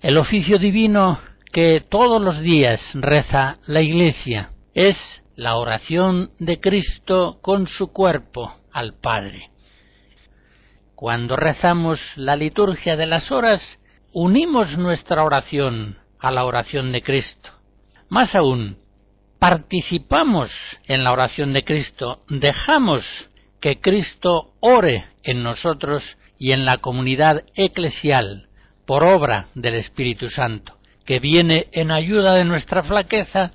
El 0.00 0.16
oficio 0.16 0.58
divino 0.58 1.18
que 1.52 1.84
todos 1.88 2.22
los 2.22 2.40
días 2.40 2.80
reza 2.94 3.58
la 3.66 3.82
Iglesia 3.82 4.50
es 4.72 4.96
la 5.34 5.56
oración 5.56 6.30
de 6.38 6.60
Cristo 6.60 7.38
con 7.42 7.66
su 7.66 7.92
cuerpo 7.92 8.54
al 8.72 8.94
Padre. 8.94 9.50
Cuando 10.94 11.36
rezamos 11.36 12.00
la 12.16 12.36
liturgia 12.36 12.96
de 12.96 13.06
las 13.06 13.32
horas, 13.32 13.78
unimos 14.12 14.78
nuestra 14.78 15.24
oración 15.24 15.98
a 16.20 16.30
la 16.30 16.44
oración 16.44 16.92
de 16.92 17.02
Cristo. 17.02 17.50
Más 18.08 18.34
aún, 18.34 18.78
participamos 19.38 20.50
en 20.86 21.04
la 21.04 21.12
oración 21.12 21.52
de 21.52 21.64
Cristo, 21.64 22.22
dejamos 22.28 23.04
que 23.60 23.80
Cristo 23.80 24.52
ore 24.60 25.04
en 25.22 25.42
nosotros 25.42 26.16
y 26.38 26.52
en 26.52 26.64
la 26.64 26.78
comunidad 26.78 27.44
eclesial 27.54 28.48
por 28.86 29.06
obra 29.06 29.48
del 29.54 29.74
Espíritu 29.74 30.30
Santo, 30.30 30.78
que 31.04 31.20
viene 31.20 31.68
en 31.72 31.90
ayuda 31.90 32.34
de 32.34 32.44
nuestra 32.44 32.82
flaqueza 32.82 33.52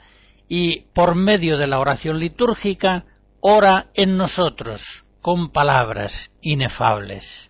y 0.47 0.81
por 0.93 1.15
medio 1.15 1.57
de 1.57 1.67
la 1.67 1.79
oración 1.79 2.19
litúrgica 2.19 3.05
ora 3.39 3.87
en 3.93 4.17
nosotros 4.17 4.81
con 5.21 5.51
palabras 5.51 6.31
inefables. 6.41 7.49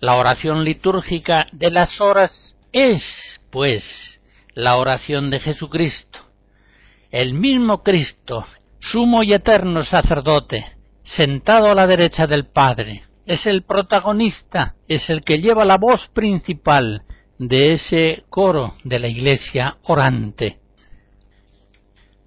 La 0.00 0.16
oración 0.16 0.64
litúrgica 0.64 1.46
de 1.52 1.70
las 1.70 2.00
horas 2.00 2.54
es, 2.72 3.40
pues, 3.50 4.20
la 4.54 4.76
oración 4.76 5.30
de 5.30 5.40
Jesucristo, 5.40 6.27
el 7.10 7.34
mismo 7.34 7.82
Cristo, 7.82 8.44
sumo 8.80 9.22
y 9.22 9.32
eterno 9.32 9.84
sacerdote, 9.84 10.76
sentado 11.02 11.70
a 11.70 11.74
la 11.74 11.86
derecha 11.86 12.26
del 12.26 12.46
Padre, 12.46 13.02
es 13.26 13.46
el 13.46 13.62
protagonista, 13.62 14.74
es 14.88 15.08
el 15.10 15.22
que 15.22 15.38
lleva 15.38 15.64
la 15.64 15.76
voz 15.76 16.08
principal 16.14 17.02
de 17.38 17.72
ese 17.72 18.24
coro 18.30 18.74
de 18.84 18.98
la 18.98 19.08
iglesia 19.08 19.78
orante. 19.84 20.58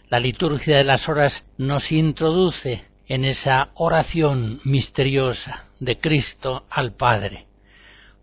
La 0.10 0.20
liturgia 0.20 0.78
de 0.78 0.84
las 0.84 1.08
horas 1.08 1.46
nos 1.58 1.92
introduce 1.92 2.84
en 3.08 3.26
esa 3.26 3.72
oración 3.76 4.62
misteriosa 4.64 5.66
de 5.80 5.98
Cristo 5.98 6.66
al 6.70 6.94
Padre. 6.94 7.48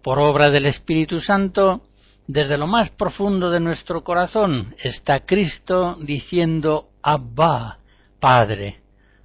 Por 0.02 0.18
obra 0.18 0.50
del 0.50 0.66
Espíritu 0.66 1.20
Santo, 1.20 1.82
desde 2.28 2.58
lo 2.58 2.66
más 2.66 2.90
profundo 2.90 3.50
de 3.50 3.58
nuestro 3.58 4.04
corazón 4.04 4.74
está 4.84 5.20
Cristo 5.20 5.96
diciendo 5.98 6.90
Abba, 7.02 7.78
Padre. 8.20 8.82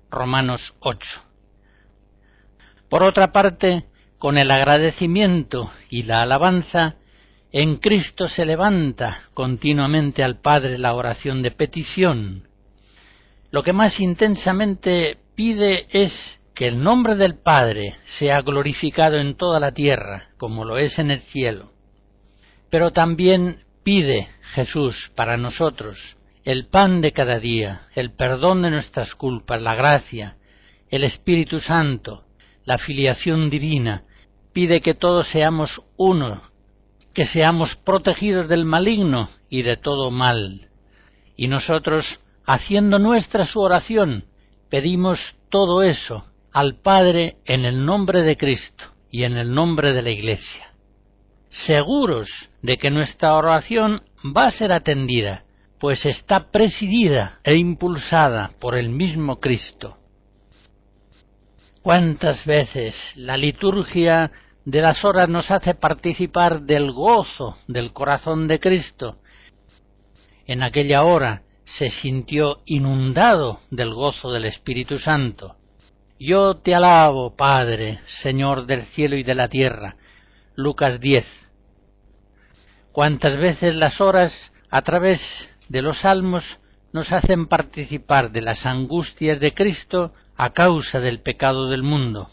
Romanos 0.09 0.73
8. 0.79 1.21
Por 2.87 3.03
otra 3.03 3.33
parte, 3.33 3.87
con 4.17 4.37
el 4.37 4.49
agradecimiento 4.49 5.69
y 5.89 6.03
la 6.03 6.21
alabanza, 6.21 6.95
en 7.51 7.75
Cristo 7.77 8.29
se 8.29 8.45
levanta 8.45 9.23
continuamente 9.33 10.23
al 10.23 10.39
Padre 10.39 10.77
la 10.77 10.93
oración 10.93 11.41
de 11.41 11.51
petición. 11.51 12.47
Lo 13.51 13.63
que 13.63 13.73
más 13.73 13.99
intensamente 13.99 15.17
pide 15.35 15.87
es 15.89 16.39
que 16.55 16.69
el 16.69 16.81
nombre 16.81 17.15
del 17.15 17.35
Padre 17.35 17.97
sea 18.05 18.41
glorificado 18.41 19.17
en 19.17 19.35
toda 19.35 19.59
la 19.59 19.73
tierra, 19.73 20.29
como 20.37 20.63
lo 20.63 20.77
es 20.77 20.99
en 20.99 21.11
el 21.11 21.19
cielo. 21.19 21.72
Pero 22.73 22.89
también 22.89 23.59
pide 23.83 24.29
Jesús 24.55 25.11
para 25.15 25.37
nosotros 25.37 26.17
el 26.43 26.65
pan 26.69 27.01
de 27.01 27.11
cada 27.11 27.37
día, 27.37 27.83
el 27.93 28.13
perdón 28.15 28.63
de 28.63 28.71
nuestras 28.71 29.13
culpas, 29.13 29.61
la 29.61 29.75
gracia, 29.75 30.37
el 30.89 31.03
Espíritu 31.03 31.59
Santo, 31.59 32.23
la 32.65 32.79
filiación 32.79 33.51
divina. 33.51 34.05
Pide 34.53 34.81
que 34.81 34.95
todos 34.95 35.27
seamos 35.27 35.83
uno, 35.97 36.41
que 37.13 37.25
seamos 37.25 37.75
protegidos 37.75 38.49
del 38.49 38.65
maligno 38.65 39.29
y 39.51 39.61
de 39.61 39.77
todo 39.77 40.09
mal. 40.09 40.69
Y 41.37 41.49
nosotros, 41.49 42.21
haciendo 42.43 42.97
nuestra 42.97 43.45
su 43.45 43.59
oración, 43.59 44.25
pedimos 44.71 45.35
todo 45.49 45.83
eso 45.83 46.25
al 46.51 46.81
Padre 46.81 47.35
en 47.45 47.65
el 47.65 47.85
nombre 47.85 48.23
de 48.23 48.35
Cristo 48.35 48.85
y 49.11 49.25
en 49.25 49.37
el 49.37 49.53
nombre 49.53 49.93
de 49.93 50.01
la 50.01 50.09
Iglesia 50.09 50.72
seguros 51.53 52.29
de 52.61 52.77
que 52.77 52.89
nuestra 52.89 53.35
oración 53.35 54.01
va 54.35 54.47
a 54.47 54.51
ser 54.51 54.71
atendida, 54.71 55.43
pues 55.79 56.05
está 56.05 56.51
presidida 56.51 57.39
e 57.43 57.55
impulsada 57.55 58.51
por 58.59 58.75
el 58.75 58.89
mismo 58.89 59.39
Cristo. 59.39 59.97
¿Cuántas 61.81 62.45
veces 62.45 62.95
la 63.17 63.37
liturgia 63.37 64.31
de 64.65 64.81
las 64.81 65.03
horas 65.03 65.27
nos 65.27 65.51
hace 65.51 65.75
participar 65.75 66.61
del 66.61 66.91
gozo 66.91 67.57
del 67.67 67.91
corazón 67.91 68.47
de 68.47 68.59
Cristo? 68.59 69.17
En 70.47 70.63
aquella 70.63 71.03
hora 71.03 71.43
se 71.65 71.89
sintió 71.89 72.61
inundado 72.65 73.59
del 73.69 73.93
gozo 73.93 74.31
del 74.31 74.45
Espíritu 74.45 74.97
Santo. 74.97 75.55
Yo 76.19 76.55
te 76.55 76.73
alabo, 76.73 77.35
Padre, 77.35 77.99
Señor 78.21 78.65
del 78.65 78.85
cielo 78.85 79.17
y 79.17 79.23
de 79.23 79.35
la 79.35 79.49
tierra. 79.49 79.97
Lucas 80.55 80.99
10, 80.99 81.25
cuántas 82.93 83.35
veces 83.35 83.75
las 83.75 83.99
horas 83.99 84.53
a 84.69 84.81
través 84.83 85.19
de 85.67 85.81
los 85.81 86.01
salmos 86.01 86.59
nos 86.93 87.11
hacen 87.11 87.47
participar 87.47 88.31
de 88.31 88.41
las 88.41 88.65
angustias 88.65 89.39
de 89.39 89.53
Cristo 89.53 90.13
a 90.37 90.51
causa 90.51 90.99
del 90.99 91.21
pecado 91.21 91.67
del 91.69 91.83
mundo. 91.83 92.29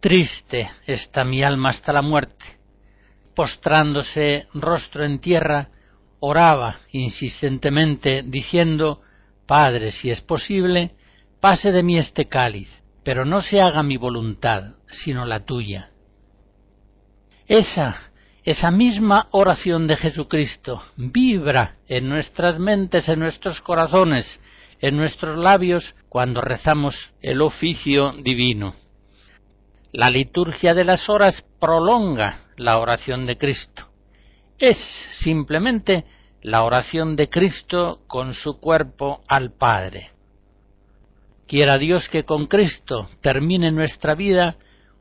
Triste 0.00 0.70
está 0.86 1.22
mi 1.22 1.42
alma 1.42 1.68
hasta 1.68 1.92
la 1.92 2.02
muerte. 2.02 2.44
Postrándose 3.34 4.46
rostro 4.54 5.04
en 5.04 5.20
tierra, 5.20 5.68
oraba 6.20 6.78
insistentemente 6.92 8.22
diciendo 8.24 9.02
Padre, 9.46 9.92
si 9.92 10.10
es 10.10 10.22
posible, 10.22 10.94
pase 11.40 11.72
de 11.72 11.82
mí 11.82 11.98
este 11.98 12.26
cáliz, 12.26 12.70
pero 13.04 13.26
no 13.26 13.42
se 13.42 13.60
haga 13.60 13.82
mi 13.82 13.98
voluntad, 13.98 14.76
sino 14.86 15.26
la 15.26 15.44
tuya. 15.44 15.90
Esa 17.46 18.10
esa 18.46 18.70
misma 18.70 19.26
oración 19.32 19.88
de 19.88 19.96
Jesucristo 19.96 20.80
vibra 20.96 21.78
en 21.88 22.08
nuestras 22.08 22.60
mentes, 22.60 23.08
en 23.08 23.18
nuestros 23.18 23.60
corazones, 23.60 24.40
en 24.80 24.96
nuestros 24.96 25.36
labios 25.36 25.96
cuando 26.08 26.40
rezamos 26.40 27.10
el 27.20 27.42
oficio 27.42 28.12
divino. 28.12 28.76
La 29.90 30.10
liturgia 30.10 30.74
de 30.74 30.84
las 30.84 31.08
horas 31.08 31.44
prolonga 31.58 32.44
la 32.56 32.78
oración 32.78 33.26
de 33.26 33.36
Cristo. 33.36 33.88
Es 34.60 34.78
simplemente 35.18 36.04
la 36.40 36.62
oración 36.62 37.16
de 37.16 37.28
Cristo 37.28 38.02
con 38.06 38.32
su 38.32 38.60
cuerpo 38.60 39.24
al 39.26 39.54
Padre. 39.54 40.10
Quiera 41.48 41.78
Dios 41.78 42.08
que 42.08 42.22
con 42.22 42.46
Cristo 42.46 43.10
termine 43.20 43.72
nuestra 43.72 44.14
vida 44.14 44.54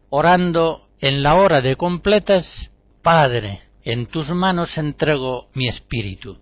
orando 0.09 0.87
en 0.99 1.21
la 1.21 1.35
hora 1.35 1.61
de 1.61 1.75
completas 1.75 2.71
Padre, 3.05 3.61
en 3.83 4.07
tus 4.07 4.31
manos 4.31 4.75
entrego 4.79 5.47
mi 5.53 5.69
espíritu. 5.69 6.39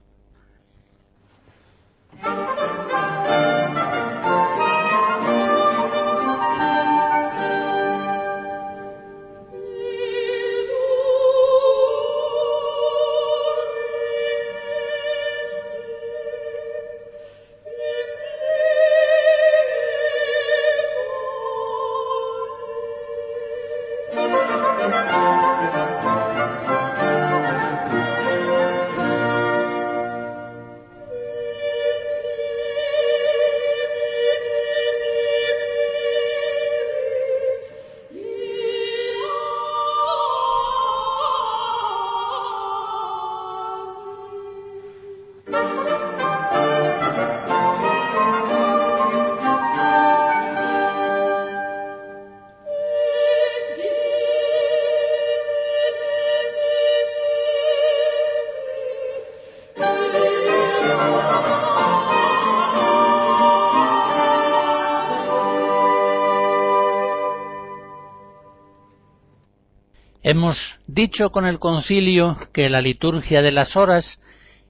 Hemos 70.34 70.80
dicho 70.88 71.30
con 71.30 71.46
el 71.46 71.60
concilio 71.60 72.39
que 72.52 72.67
la 72.67 72.82
liturgia 72.82 73.43
de 73.43 73.52
las 73.52 73.76
horas 73.76 74.17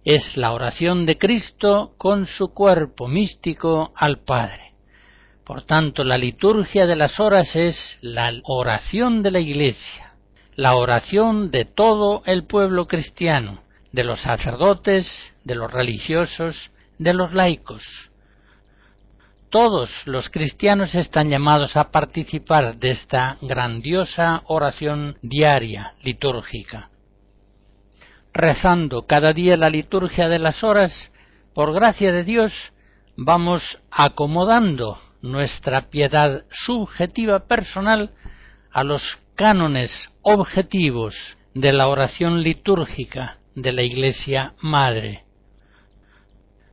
es 0.04 0.36
la 0.36 0.52
oración 0.52 1.06
de 1.06 1.18
Cristo 1.18 1.94
con 1.98 2.26
su 2.26 2.54
cuerpo 2.54 3.08
místico 3.08 3.94
al 3.96 4.26
Padre. 4.26 4.74
Por 5.46 5.62
tanto, 5.62 6.04
la 6.04 6.18
liturgia 6.18 6.86
de 6.86 6.98
las 6.98 7.18
horas 7.18 7.56
es 7.56 7.98
la 8.02 8.34
oración 8.44 9.24
de 9.24 9.32
la 9.32 9.40
Iglesia, 9.40 10.16
la 10.56 10.76
oración 10.76 11.50
de 11.50 11.64
todo 11.64 12.24
el 12.26 12.44
pueblo 12.44 12.86
cristiano, 12.86 13.64
de 13.94 14.04
los 14.04 14.20
sacerdotes, 14.20 15.34
de 15.46 15.56
los 15.56 15.72
religiosos, 15.72 16.72
de 16.98 17.14
los 17.14 17.34
laicos. 17.34 17.86
Todos 19.54 19.90
los 20.06 20.30
cristianos 20.30 20.96
están 20.96 21.30
llamados 21.30 21.78
a 21.78 21.92
participar 21.92 22.76
de 22.76 22.90
esta 22.90 23.38
grandiosa 23.40 24.42
oración 24.48 25.16
diaria 25.22 25.94
litúrgica 26.02 26.90
rezando 28.34 29.06
cada 29.06 29.32
día 29.32 29.56
la 29.56 29.70
liturgia 29.70 30.28
de 30.28 30.40
las 30.40 30.64
horas, 30.64 31.12
por 31.54 31.74
gracia 31.74 32.12
de 32.12 32.24
Dios, 32.24 32.52
vamos 33.16 33.80
acomodando 33.92 35.00
nuestra 35.22 35.90
piedad 35.90 36.44
subjetiva 36.50 37.48
personal 37.48 38.12
a 38.72 38.84
los 38.84 39.20
cánones 39.36 39.92
objetivos 40.24 41.16
de 41.54 41.72
la 41.72 41.88
oración 41.88 42.42
litúrgica 42.42 43.38
de 43.56 43.72
la 43.72 43.84
Iglesia 43.84 44.54
Madre. 44.62 45.24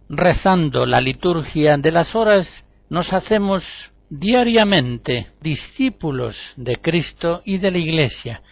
Rezando 0.09 0.87
la 0.87 1.01
liturgia 1.01 1.77
de 1.77 1.93
las 1.93 2.17
horas, 2.17 2.65
nos 2.91 3.13
hacemos 3.13 3.65
diariamente 4.11 5.29
discípulos 5.41 6.37
de 6.57 6.77
Cristo 6.77 7.41
y 7.45 7.59
de 7.59 7.71
la 7.71 7.79
Iglesia, 7.79 8.43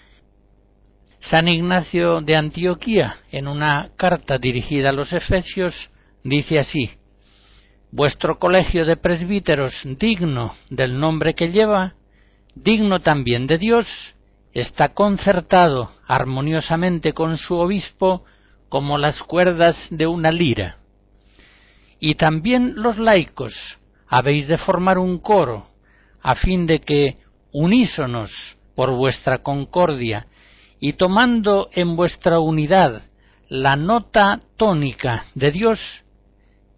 San 1.20 1.48
Ignacio 1.48 2.20
de 2.20 2.36
Antioquía, 2.36 3.16
en 3.32 3.48
una 3.48 3.90
carta 3.96 4.38
dirigida 4.38 4.90
a 4.90 4.92
los 4.92 5.12
Efesios, 5.12 5.90
dice 6.22 6.60
así 6.60 6.92
Vuestro 7.90 8.38
colegio 8.38 8.84
de 8.84 8.96
presbíteros 8.96 9.72
digno 9.98 10.54
del 10.70 11.00
nombre 11.00 11.34
que 11.34 11.50
lleva, 11.50 11.94
digno 12.54 13.00
también 13.00 13.46
de 13.46 13.56
Dios, 13.56 13.86
está 14.52 14.90
concertado 14.90 15.90
armoniosamente 16.06 17.12
con 17.12 17.38
su 17.38 17.54
obispo 17.54 18.24
como 18.68 18.98
las 18.98 19.22
cuerdas 19.22 19.88
de 19.90 20.06
una 20.06 20.30
lira. 20.30 20.76
Y 21.98 22.14
también 22.14 22.74
los 22.76 22.98
laicos 22.98 23.77
habéis 24.08 24.48
de 24.48 24.58
formar 24.58 24.98
un 24.98 25.18
coro, 25.18 25.66
a 26.22 26.34
fin 26.34 26.66
de 26.66 26.80
que, 26.80 27.18
unísonos 27.52 28.56
por 28.74 28.90
vuestra 28.90 29.38
concordia 29.38 30.26
y 30.80 30.94
tomando 30.94 31.68
en 31.72 31.96
vuestra 31.96 32.40
unidad 32.40 33.02
la 33.48 33.76
nota 33.76 34.40
tónica 34.56 35.26
de 35.34 35.50
Dios, 35.50 36.04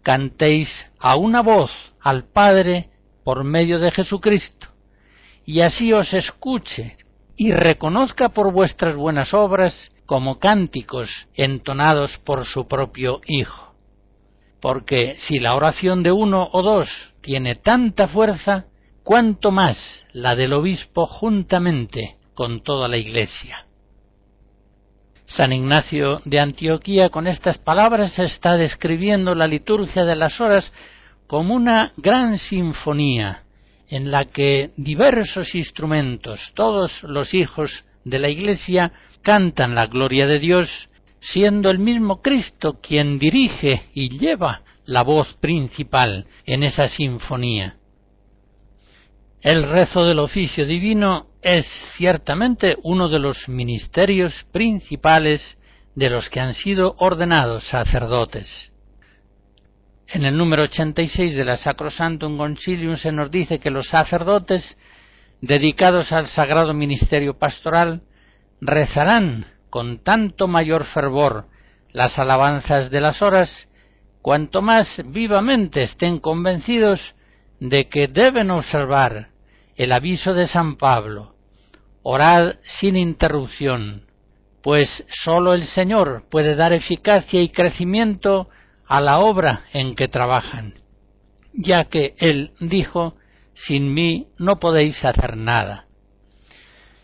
cantéis 0.01 0.69
a 0.99 1.15
una 1.15 1.41
voz 1.41 1.71
al 1.99 2.25
Padre 2.25 2.89
por 3.23 3.43
medio 3.43 3.79
de 3.79 3.91
Jesucristo, 3.91 4.67
y 5.45 5.61
así 5.61 5.93
os 5.93 6.13
escuche 6.13 6.97
y 7.35 7.51
reconozca 7.51 8.29
por 8.29 8.51
vuestras 8.51 8.95
buenas 8.95 9.33
obras 9.33 9.91
como 10.05 10.39
cánticos 10.39 11.27
entonados 11.35 12.17
por 12.19 12.45
su 12.45 12.67
propio 12.67 13.21
Hijo. 13.25 13.73
Porque 14.59 15.15
si 15.17 15.39
la 15.39 15.55
oración 15.55 16.03
de 16.03 16.11
uno 16.11 16.47
o 16.51 16.61
dos 16.61 17.10
tiene 17.21 17.55
tanta 17.55 18.07
fuerza, 18.07 18.65
cuanto 19.03 19.51
más 19.51 20.05
la 20.13 20.35
del 20.35 20.53
obispo 20.53 21.05
juntamente 21.05 22.17
con 22.33 22.61
toda 22.61 22.87
la 22.87 22.97
Iglesia. 22.97 23.65
San 25.25 25.53
Ignacio 25.53 26.21
de 26.25 26.39
Antioquía 26.39 27.09
con 27.09 27.25
estas 27.25 27.57
palabras 27.57 28.19
está 28.19 28.57
describiendo 28.57 29.33
la 29.33 29.47
liturgia 29.47 30.03
de 30.03 30.15
las 30.15 30.41
horas 30.41 30.71
como 31.27 31.55
una 31.55 31.93
gran 31.95 32.37
sinfonía 32.37 33.43
en 33.87 34.11
la 34.11 34.25
que 34.25 34.71
diversos 34.75 35.55
instrumentos, 35.55 36.51
todos 36.53 37.03
los 37.03 37.33
hijos 37.33 37.85
de 38.03 38.19
la 38.19 38.29
Iglesia, 38.29 38.91
cantan 39.21 39.75
la 39.75 39.87
gloria 39.87 40.27
de 40.27 40.39
Dios, 40.39 40.89
siendo 41.19 41.69
el 41.69 41.79
mismo 41.79 42.21
Cristo 42.21 42.79
quien 42.81 43.19
dirige 43.19 43.83
y 43.93 44.17
lleva 44.17 44.63
la 44.85 45.03
voz 45.03 45.33
principal 45.35 46.25
en 46.45 46.63
esa 46.63 46.87
sinfonía. 46.87 47.77
El 49.41 49.63
rezo 49.63 50.05
del 50.05 50.19
oficio 50.19 50.65
divino 50.65 51.27
es 51.41 51.65
ciertamente 51.97 52.77
uno 52.83 53.09
de 53.09 53.19
los 53.19 53.49
ministerios 53.49 54.45
principales 54.51 55.57
de 55.95 56.09
los 56.09 56.29
que 56.29 56.39
han 56.39 56.53
sido 56.53 56.95
ordenados 56.99 57.67
sacerdotes. 57.67 58.71
En 60.07 60.25
el 60.25 60.37
número 60.37 60.63
86 60.63 61.35
de 61.35 61.45
la 61.45 61.57
Sacrosantum 61.57 62.37
Concilium 62.37 62.97
se 62.97 63.11
nos 63.11 63.31
dice 63.31 63.59
que 63.59 63.71
los 63.71 63.87
sacerdotes 63.87 64.77
dedicados 65.41 66.11
al 66.11 66.27
sagrado 66.27 66.73
ministerio 66.73 67.37
pastoral 67.37 68.01
rezarán 68.59 69.45
con 69.69 70.03
tanto 70.03 70.47
mayor 70.47 70.85
fervor 70.85 71.47
las 71.93 72.19
alabanzas 72.19 72.91
de 72.91 73.01
las 73.01 73.21
horas 73.21 73.67
cuanto 74.21 74.61
más 74.61 75.01
vivamente 75.05 75.83
estén 75.83 76.19
convencidos 76.19 77.15
de 77.59 77.87
que 77.87 78.07
deben 78.07 78.51
observar 78.51 79.29
el 79.75 79.91
aviso 79.91 80.33
de 80.33 80.47
San 80.47 80.75
Pablo, 80.75 81.35
orad 82.03 82.55
sin 82.61 82.95
interrupción, 82.95 84.03
pues 84.61 85.05
sólo 85.23 85.53
el 85.53 85.65
Señor 85.65 86.25
puede 86.29 86.55
dar 86.55 86.73
eficacia 86.73 87.41
y 87.41 87.49
crecimiento 87.49 88.49
a 88.85 88.99
la 88.99 89.19
obra 89.19 89.63
en 89.73 89.95
que 89.95 90.07
trabajan, 90.07 90.75
ya 91.53 91.85
que 91.85 92.15
Él 92.17 92.51
dijo, 92.59 93.15
sin 93.53 93.93
mí 93.93 94.27
no 94.37 94.59
podéis 94.59 95.03
hacer 95.03 95.37
nada. 95.37 95.85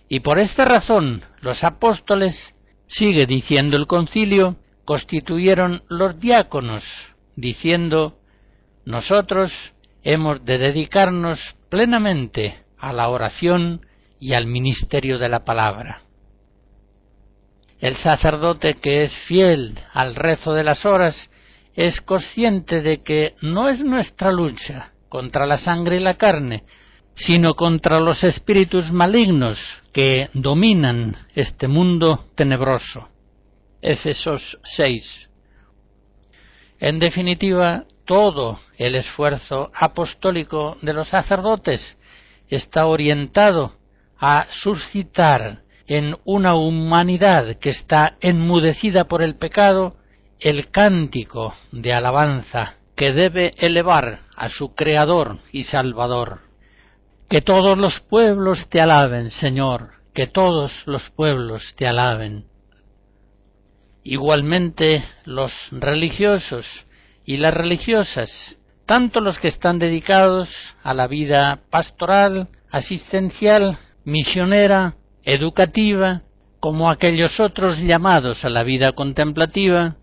Y 0.09 0.19
por 0.21 0.39
esta 0.39 0.65
razón 0.65 1.23
los 1.41 1.63
apóstoles, 1.63 2.53
sigue 2.87 3.25
diciendo 3.25 3.75
el 3.75 3.87
concilio, 3.87 4.55
constituyeron 4.87 5.83
los 5.89 6.17
diáconos, 6.17 6.81
diciendo, 7.35 8.19
nosotros 8.85 9.51
hemos 10.01 10.45
de 10.45 10.57
dedicarnos 10.57 11.57
plenamente 11.67 12.63
a 12.77 12.93
la 12.93 13.09
oración 13.09 13.85
y 14.17 14.31
al 14.31 14.47
ministerio 14.47 15.19
de 15.19 15.27
la 15.27 15.43
palabra. 15.43 16.03
El 17.81 17.97
sacerdote 17.97 18.75
que 18.75 19.03
es 19.03 19.13
fiel 19.27 19.77
al 19.91 20.15
rezo 20.15 20.53
de 20.53 20.63
las 20.63 20.85
horas 20.85 21.29
es 21.75 21.99
consciente 21.99 22.81
de 22.81 23.03
que 23.03 23.35
no 23.41 23.67
es 23.67 23.83
nuestra 23.83 24.31
lucha 24.31 24.93
contra 25.09 25.45
la 25.45 25.57
sangre 25.57 25.97
y 25.97 25.99
la 25.99 26.13
carne, 26.13 26.63
sino 27.13 27.55
contra 27.55 27.99
los 27.99 28.23
espíritus 28.23 28.89
malignos 28.93 29.59
que 29.91 30.29
dominan 30.33 31.17
este 31.35 31.67
mundo 31.67 32.23
tenebroso. 32.35 33.09
Efesos 33.87 34.59
6. 34.63 35.29
En 36.79 36.99
definitiva, 36.99 37.85
todo 38.03 38.59
el 38.77 38.95
esfuerzo 38.95 39.71
apostólico 39.73 40.75
de 40.81 40.91
los 40.91 41.07
sacerdotes 41.07 41.97
está 42.49 42.85
orientado 42.85 43.75
a 44.19 44.45
suscitar 44.49 45.61
en 45.87 46.17
una 46.25 46.55
humanidad 46.55 47.55
que 47.55 47.69
está 47.69 48.17
enmudecida 48.19 49.05
por 49.05 49.23
el 49.23 49.35
pecado 49.35 49.95
el 50.41 50.69
cántico 50.69 51.55
de 51.71 51.93
alabanza 51.93 52.75
que 52.93 53.13
debe 53.13 53.53
elevar 53.57 54.19
a 54.35 54.49
su 54.49 54.75
Creador 54.75 55.39
y 55.53 55.63
Salvador. 55.63 56.41
Que 57.29 57.41
todos 57.41 57.77
los 57.77 58.01
pueblos 58.01 58.67
te 58.67 58.81
alaben, 58.81 59.29
Señor, 59.31 59.91
que 60.13 60.27
todos 60.27 60.83
los 60.87 61.09
pueblos 61.11 61.73
te 61.77 61.87
alaben. 61.87 62.45
Igualmente 64.09 65.03
los 65.25 65.51
religiosos 65.71 66.65
y 67.25 67.35
las 67.37 67.53
religiosas 67.53 68.55
tanto 68.85 69.19
los 69.19 69.37
que 69.37 69.49
están 69.49 69.79
dedicados 69.79 70.49
a 70.81 70.93
la 70.93 71.07
vida 71.07 71.59
pastoral, 71.69 72.47
asistencial, 72.71 73.77
misionera, 74.05 74.95
educativa, 75.23 76.21
como 76.61 76.89
aquellos 76.89 77.37
otros 77.41 77.79
llamados 77.79 78.45
a 78.45 78.49
la 78.49 78.63
vida 78.63 78.93
contemplativa, 78.93 79.97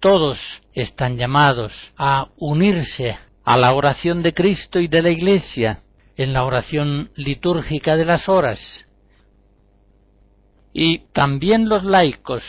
todos 0.00 0.38
están 0.72 1.18
llamados 1.18 1.92
a 1.98 2.28
unirse 2.38 3.18
a 3.44 3.58
la 3.58 3.74
oración 3.74 4.22
de 4.22 4.32
Cristo 4.32 4.80
y 4.80 4.88
de 4.88 5.02
la 5.02 5.10
Iglesia 5.10 5.80
en 6.16 6.32
la 6.32 6.44
oración 6.44 7.10
litúrgica 7.16 7.94
de 7.94 8.06
las 8.06 8.26
horas. 8.30 8.86
Y 10.72 11.00
también 11.12 11.68
los 11.68 11.84
laicos, 11.84 12.42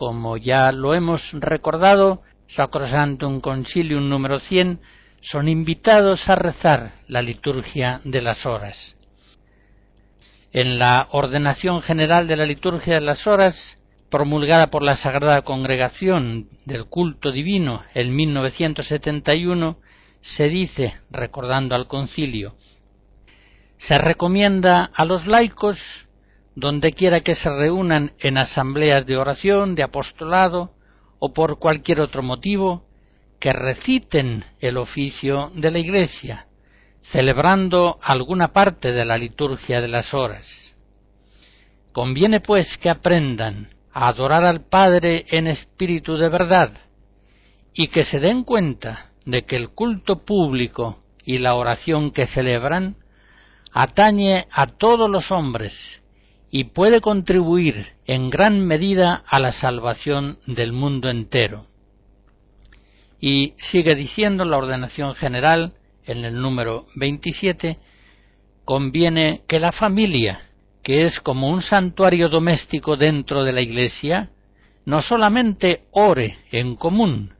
como 0.00 0.38
ya 0.38 0.72
lo 0.72 0.94
hemos 0.94 1.30
recordado, 1.32 2.22
Sacrosantum 2.48 3.42
Concilium 3.42 4.08
número 4.08 4.40
100, 4.40 4.80
son 5.20 5.46
invitados 5.46 6.26
a 6.26 6.36
rezar 6.36 6.92
la 7.06 7.20
liturgia 7.20 8.00
de 8.04 8.22
las 8.22 8.46
horas. 8.46 8.96
en 10.52 10.78
la 10.78 11.06
ordenación 11.10 11.82
general 11.82 12.26
de 12.26 12.36
la 12.36 12.46
liturgia 12.46 12.94
de 12.94 13.02
las 13.02 13.26
horas, 13.26 13.76
promulgada 14.08 14.70
por 14.70 14.82
la 14.82 14.96
Sagrada 14.96 15.42
Congregación 15.42 16.48
del 16.64 16.86
Culto 16.86 17.30
Divino 17.30 17.82
en 17.92 18.16
1971, 18.16 19.76
se 20.22 20.48
dice, 20.48 20.94
recordando 21.10 21.74
al 21.74 21.88
concilio, 21.88 22.54
se 23.76 23.98
recomienda 23.98 24.90
a 24.94 25.04
los 25.04 25.26
laicos, 25.26 25.78
donde 26.60 26.92
quiera 26.92 27.20
que 27.20 27.34
se 27.34 27.50
reúnan 27.50 28.12
en 28.18 28.36
asambleas 28.36 29.06
de 29.06 29.16
oración, 29.16 29.74
de 29.74 29.82
apostolado 29.82 30.72
o 31.18 31.32
por 31.32 31.58
cualquier 31.58 32.00
otro 32.00 32.22
motivo, 32.22 32.84
que 33.40 33.54
reciten 33.54 34.44
el 34.60 34.76
oficio 34.76 35.50
de 35.54 35.70
la 35.70 35.78
Iglesia, 35.78 36.46
celebrando 37.12 37.98
alguna 38.02 38.52
parte 38.52 38.92
de 38.92 39.06
la 39.06 39.16
liturgia 39.16 39.80
de 39.80 39.88
las 39.88 40.12
horas. 40.12 40.46
Conviene 41.92 42.40
pues 42.40 42.76
que 42.76 42.90
aprendan 42.90 43.70
a 43.92 44.08
adorar 44.08 44.44
al 44.44 44.66
Padre 44.66 45.24
en 45.30 45.46
espíritu 45.46 46.18
de 46.18 46.28
verdad 46.28 46.72
y 47.72 47.88
que 47.88 48.04
se 48.04 48.20
den 48.20 48.44
cuenta 48.44 49.12
de 49.24 49.46
que 49.46 49.56
el 49.56 49.70
culto 49.70 50.26
público 50.26 51.02
y 51.24 51.38
la 51.38 51.54
oración 51.54 52.10
que 52.10 52.26
celebran 52.26 52.96
atañe 53.72 54.46
a 54.50 54.66
todos 54.66 55.08
los 55.08 55.30
hombres 55.30 55.99
y 56.50 56.64
puede 56.64 57.00
contribuir 57.00 57.86
en 58.06 58.28
gran 58.28 58.60
medida 58.60 59.22
a 59.26 59.38
la 59.38 59.52
salvación 59.52 60.38
del 60.46 60.72
mundo 60.72 61.08
entero. 61.08 61.66
Y 63.20 63.54
sigue 63.58 63.94
diciendo 63.94 64.44
la 64.44 64.58
ordenación 64.58 65.14
general 65.14 65.74
en 66.06 66.24
el 66.24 66.40
número 66.40 66.86
27, 66.96 67.78
conviene 68.64 69.42
que 69.46 69.60
la 69.60 69.72
familia, 69.72 70.40
que 70.82 71.06
es 71.06 71.20
como 71.20 71.48
un 71.48 71.60
santuario 71.60 72.28
doméstico 72.28 72.96
dentro 72.96 73.44
de 73.44 73.52
la 73.52 73.60
Iglesia, 73.60 74.30
no 74.86 75.02
solamente 75.02 75.84
ore 75.92 76.38
en 76.50 76.74
común, 76.74 77.32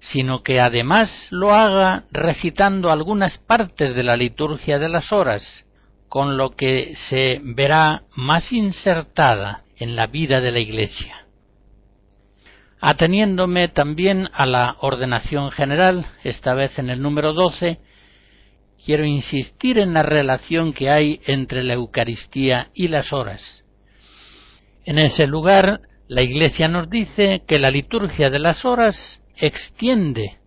sino 0.00 0.42
que 0.42 0.60
además 0.60 1.28
lo 1.30 1.54
haga 1.54 2.04
recitando 2.10 2.90
algunas 2.90 3.38
partes 3.38 3.94
de 3.94 4.02
la 4.02 4.16
liturgia 4.16 4.78
de 4.78 4.88
las 4.88 5.12
horas, 5.12 5.64
con 6.10 6.36
lo 6.36 6.56
que 6.56 6.94
se 7.08 7.40
verá 7.42 8.02
más 8.16 8.52
insertada 8.52 9.62
en 9.78 9.94
la 9.94 10.08
vida 10.08 10.40
de 10.40 10.50
la 10.50 10.58
Iglesia. 10.58 11.24
Ateniéndome 12.80 13.68
también 13.68 14.28
a 14.32 14.44
la 14.44 14.76
ordenación 14.80 15.52
general, 15.52 16.04
esta 16.24 16.54
vez 16.54 16.80
en 16.80 16.90
el 16.90 17.00
número 17.00 17.32
12, 17.32 17.78
quiero 18.84 19.04
insistir 19.04 19.78
en 19.78 19.94
la 19.94 20.02
relación 20.02 20.72
que 20.72 20.90
hay 20.90 21.20
entre 21.26 21.62
la 21.62 21.74
Eucaristía 21.74 22.70
y 22.74 22.88
las 22.88 23.12
horas. 23.12 23.62
En 24.84 24.98
ese 24.98 25.28
lugar, 25.28 25.80
la 26.08 26.22
Iglesia 26.22 26.66
nos 26.66 26.90
dice 26.90 27.44
que 27.46 27.60
la 27.60 27.70
liturgia 27.70 28.30
de 28.30 28.40
las 28.40 28.64
horas 28.64 29.22
extiende 29.36 30.38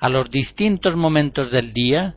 a 0.00 0.08
los 0.08 0.32
distintos 0.32 0.96
momentos 0.96 1.52
del 1.52 1.72
día 1.72 2.16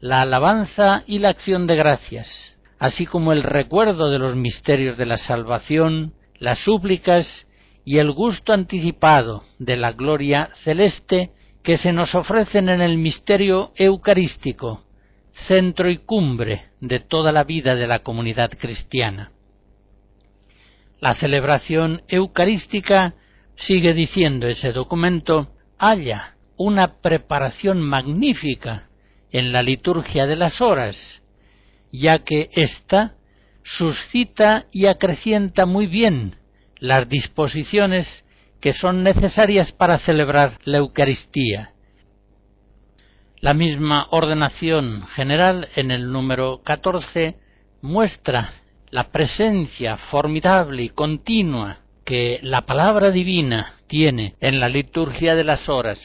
la 0.00 0.22
alabanza 0.22 1.02
y 1.06 1.18
la 1.18 1.30
acción 1.30 1.66
de 1.66 1.76
gracias, 1.76 2.56
así 2.78 3.04
como 3.06 3.32
el 3.32 3.42
recuerdo 3.42 4.10
de 4.10 4.18
los 4.18 4.36
misterios 4.36 4.96
de 4.96 5.06
la 5.06 5.18
salvación, 5.18 6.12
las 6.38 6.60
súplicas 6.60 7.46
y 7.84 7.98
el 7.98 8.12
gusto 8.12 8.52
anticipado 8.52 9.42
de 9.58 9.76
la 9.76 9.92
gloria 9.92 10.50
celeste 10.62 11.30
que 11.64 11.78
se 11.78 11.92
nos 11.92 12.14
ofrecen 12.14 12.68
en 12.68 12.80
el 12.80 12.96
misterio 12.96 13.72
eucarístico, 13.74 14.84
centro 15.46 15.90
y 15.90 15.98
cumbre 15.98 16.66
de 16.80 17.00
toda 17.00 17.32
la 17.32 17.44
vida 17.44 17.74
de 17.74 17.86
la 17.86 18.00
comunidad 18.00 18.50
cristiana. 18.56 19.32
La 21.00 21.14
celebración 21.14 22.02
eucarística, 22.08 23.14
sigue 23.56 23.94
diciendo 23.94 24.46
ese 24.46 24.72
documento, 24.72 25.48
halla 25.78 26.36
una 26.56 27.00
preparación 27.00 27.80
magnífica 27.80 28.87
en 29.32 29.52
la 29.52 29.62
liturgia 29.62 30.26
de 30.26 30.36
las 30.36 30.60
horas, 30.60 31.22
ya 31.92 32.20
que 32.20 32.50
ésta 32.52 33.14
suscita 33.62 34.66
y 34.72 34.86
acrecienta 34.86 35.66
muy 35.66 35.86
bien 35.86 36.36
las 36.78 37.08
disposiciones 37.08 38.24
que 38.60 38.72
son 38.72 39.02
necesarias 39.02 39.72
para 39.72 39.98
celebrar 39.98 40.58
la 40.64 40.78
Eucaristía 40.78 41.72
la 43.40 43.54
misma 43.54 44.08
ordenación 44.10 45.06
general 45.08 45.68
en 45.76 45.90
el 45.90 46.10
número 46.10 46.60
14 46.64 47.36
muestra 47.82 48.52
la 48.90 49.12
presencia 49.12 49.96
formidable 49.96 50.82
y 50.82 50.88
continua 50.88 51.78
que 52.04 52.40
la 52.42 52.62
palabra 52.62 53.10
divina 53.10 53.74
tiene 53.86 54.34
en 54.40 54.58
la 54.58 54.68
liturgia 54.68 55.36
de 55.36 55.44
las 55.44 55.68
horas. 55.68 56.00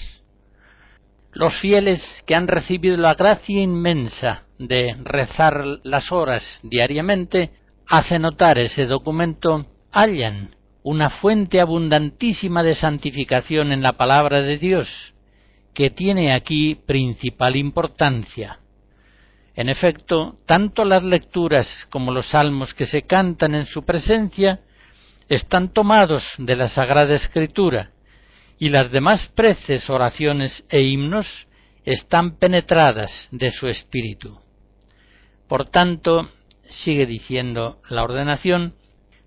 Los 1.34 1.60
fieles 1.60 2.02
que 2.28 2.36
han 2.36 2.48
recibido 2.48 2.96
la 2.96 3.16
gracia 3.16 3.60
inmensa 3.60 4.44
de 4.60 4.96
rezar 5.04 5.66
las 5.84 6.12
horas 6.12 6.60
diariamente, 6.62 7.52
hace 7.88 8.20
notar 8.20 8.60
ese 8.60 8.86
documento, 8.86 9.66
hallan 9.92 10.50
una 10.84 11.10
fuente 11.10 11.60
abundantísima 11.60 12.62
de 12.62 12.76
santificación 12.76 13.72
en 13.72 13.82
la 13.82 13.94
palabra 13.94 14.42
de 14.42 14.58
Dios, 14.58 15.14
que 15.74 15.90
tiene 15.90 16.34
aquí 16.34 16.76
principal 16.76 17.56
importancia. 17.56 18.60
En 19.56 19.70
efecto, 19.70 20.38
tanto 20.46 20.86
las 20.86 21.04
lecturas 21.04 21.88
como 21.90 22.12
los 22.12 22.30
salmos 22.30 22.74
que 22.74 22.86
se 22.86 23.04
cantan 23.04 23.56
en 23.56 23.66
su 23.66 23.84
presencia 23.84 24.60
están 25.30 25.70
tomados 25.70 26.24
de 26.38 26.56
la 26.56 26.68
Sagrada 26.68 27.16
Escritura, 27.16 27.93
y 28.64 28.70
las 28.70 28.92
demás 28.92 29.30
preces, 29.36 29.90
oraciones 29.90 30.64
e 30.70 30.82
himnos 30.82 31.48
están 31.84 32.38
penetradas 32.38 33.28
de 33.30 33.52
su 33.52 33.68
espíritu. 33.68 34.40
Por 35.50 35.70
tanto, 35.70 36.30
sigue 36.64 37.06
diciendo 37.06 37.82
la 37.90 38.04
ordenación, 38.04 38.76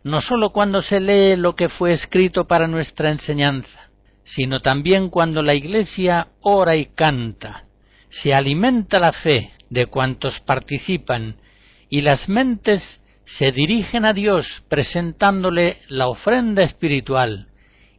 no 0.04 0.22
sólo 0.22 0.52
cuando 0.54 0.80
se 0.80 1.00
lee 1.00 1.36
lo 1.36 1.54
que 1.54 1.68
fue 1.68 1.92
escrito 1.92 2.46
para 2.46 2.66
nuestra 2.66 3.10
enseñanza, 3.10 3.90
sino 4.24 4.60
también 4.60 5.10
cuando 5.10 5.42
la 5.42 5.52
Iglesia 5.52 6.28
ora 6.40 6.74
y 6.76 6.86
canta, 6.86 7.64
se 8.08 8.32
alimenta 8.32 8.98
la 8.98 9.12
fe 9.12 9.50
de 9.68 9.84
cuantos 9.84 10.40
participan 10.46 11.36
y 11.90 12.00
las 12.00 12.26
mentes 12.26 13.02
se 13.26 13.52
dirigen 13.52 14.06
a 14.06 14.14
Dios 14.14 14.62
presentándole 14.70 15.82
la 15.88 16.08
ofrenda 16.08 16.62
espiritual 16.62 17.48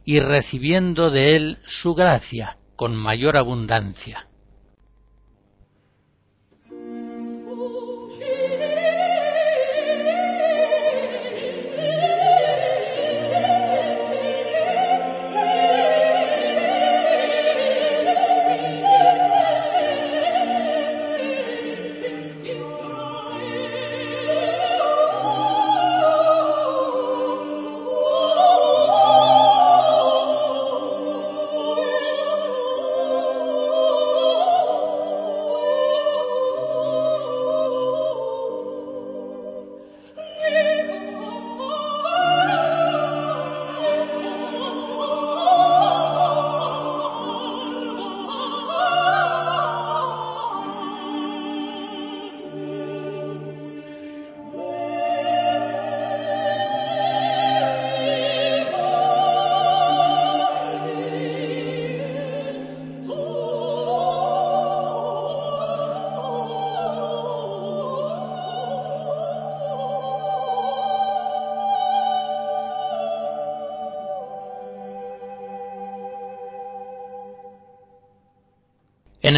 y 0.08 0.20
recibiendo 0.20 1.10
de 1.10 1.36
Él 1.36 1.58
su 1.66 1.94
gracia 1.94 2.56
con 2.76 2.96
mayor 2.96 3.36
abundancia. 3.36 4.26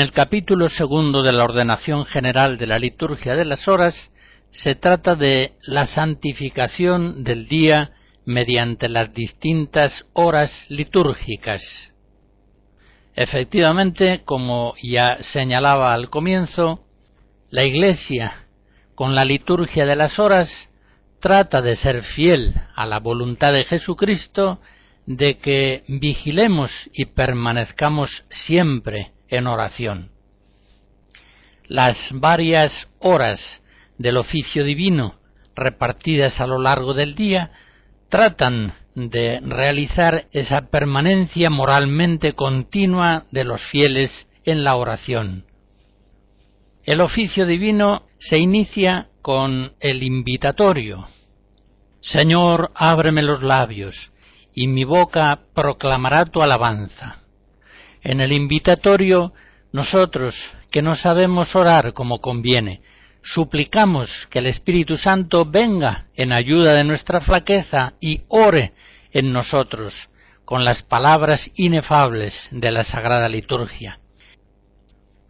El 0.00 0.12
capítulo 0.12 0.68
segundo 0.68 1.22
de 1.22 1.32
la 1.32 1.44
ordenación 1.44 2.06
general 2.06 2.56
de 2.56 2.66
la 2.66 2.78
liturgia 2.78 3.36
de 3.36 3.44
las 3.44 3.68
horas 3.68 4.10
se 4.50 4.74
trata 4.74 5.14
de 5.14 5.52
la 5.62 5.86
santificación 5.86 7.22
del 7.22 7.46
día 7.46 7.92
mediante 8.24 8.88
las 8.88 9.12
distintas 9.12 10.06
horas 10.14 10.64
litúrgicas. 10.68 11.62
Efectivamente, 13.14 14.22
como 14.24 14.74
ya 14.82 15.22
señalaba 15.22 15.92
al 15.92 16.08
comienzo, 16.08 16.80
la 17.50 17.64
Iglesia, 17.64 18.46
con 18.94 19.14
la 19.14 19.24
liturgia 19.24 19.84
de 19.84 19.96
las 19.96 20.18
horas, 20.18 20.48
trata 21.20 21.60
de 21.60 21.76
ser 21.76 22.04
fiel 22.04 22.54
a 22.74 22.86
la 22.86 23.00
voluntad 23.00 23.52
de 23.52 23.64
Jesucristo 23.64 24.60
de 25.04 25.36
que 25.36 25.82
vigilemos 25.88 26.70
y 26.92 27.04
permanezcamos 27.04 28.24
siempre 28.30 29.12
en 29.30 29.46
oración. 29.46 30.10
Las 31.66 31.96
varias 32.12 32.88
horas 32.98 33.62
del 33.96 34.16
oficio 34.16 34.64
divino 34.64 35.14
repartidas 35.54 36.40
a 36.40 36.46
lo 36.46 36.58
largo 36.58 36.94
del 36.94 37.14
día 37.14 37.52
tratan 38.08 38.72
de 38.94 39.40
realizar 39.40 40.26
esa 40.32 40.62
permanencia 40.62 41.48
moralmente 41.48 42.32
continua 42.32 43.24
de 43.30 43.44
los 43.44 43.62
fieles 43.66 44.26
en 44.44 44.64
la 44.64 44.76
oración. 44.76 45.44
El 46.84 47.00
oficio 47.00 47.46
divino 47.46 48.06
se 48.18 48.38
inicia 48.38 49.08
con 49.22 49.72
el 49.80 50.02
invitatorio. 50.02 51.06
Señor, 52.00 52.72
ábreme 52.74 53.22
los 53.22 53.42
labios, 53.42 54.10
y 54.54 54.66
mi 54.66 54.84
boca 54.84 55.40
proclamará 55.54 56.24
tu 56.24 56.42
alabanza. 56.42 57.19
En 58.02 58.20
el 58.20 58.32
invitatorio, 58.32 59.32
nosotros, 59.72 60.34
que 60.70 60.82
no 60.82 60.96
sabemos 60.96 61.54
orar 61.54 61.92
como 61.92 62.20
conviene, 62.20 62.80
suplicamos 63.22 64.26
que 64.30 64.38
el 64.38 64.46
Espíritu 64.46 64.96
Santo 64.96 65.44
venga 65.44 66.06
en 66.14 66.32
ayuda 66.32 66.74
de 66.74 66.84
nuestra 66.84 67.20
flaqueza 67.20 67.94
y 68.00 68.22
ore 68.28 68.72
en 69.12 69.32
nosotros 69.32 70.08
con 70.44 70.64
las 70.64 70.82
palabras 70.82 71.48
inefables 71.54 72.48
de 72.50 72.70
la 72.70 72.82
Sagrada 72.82 73.28
Liturgia. 73.28 74.00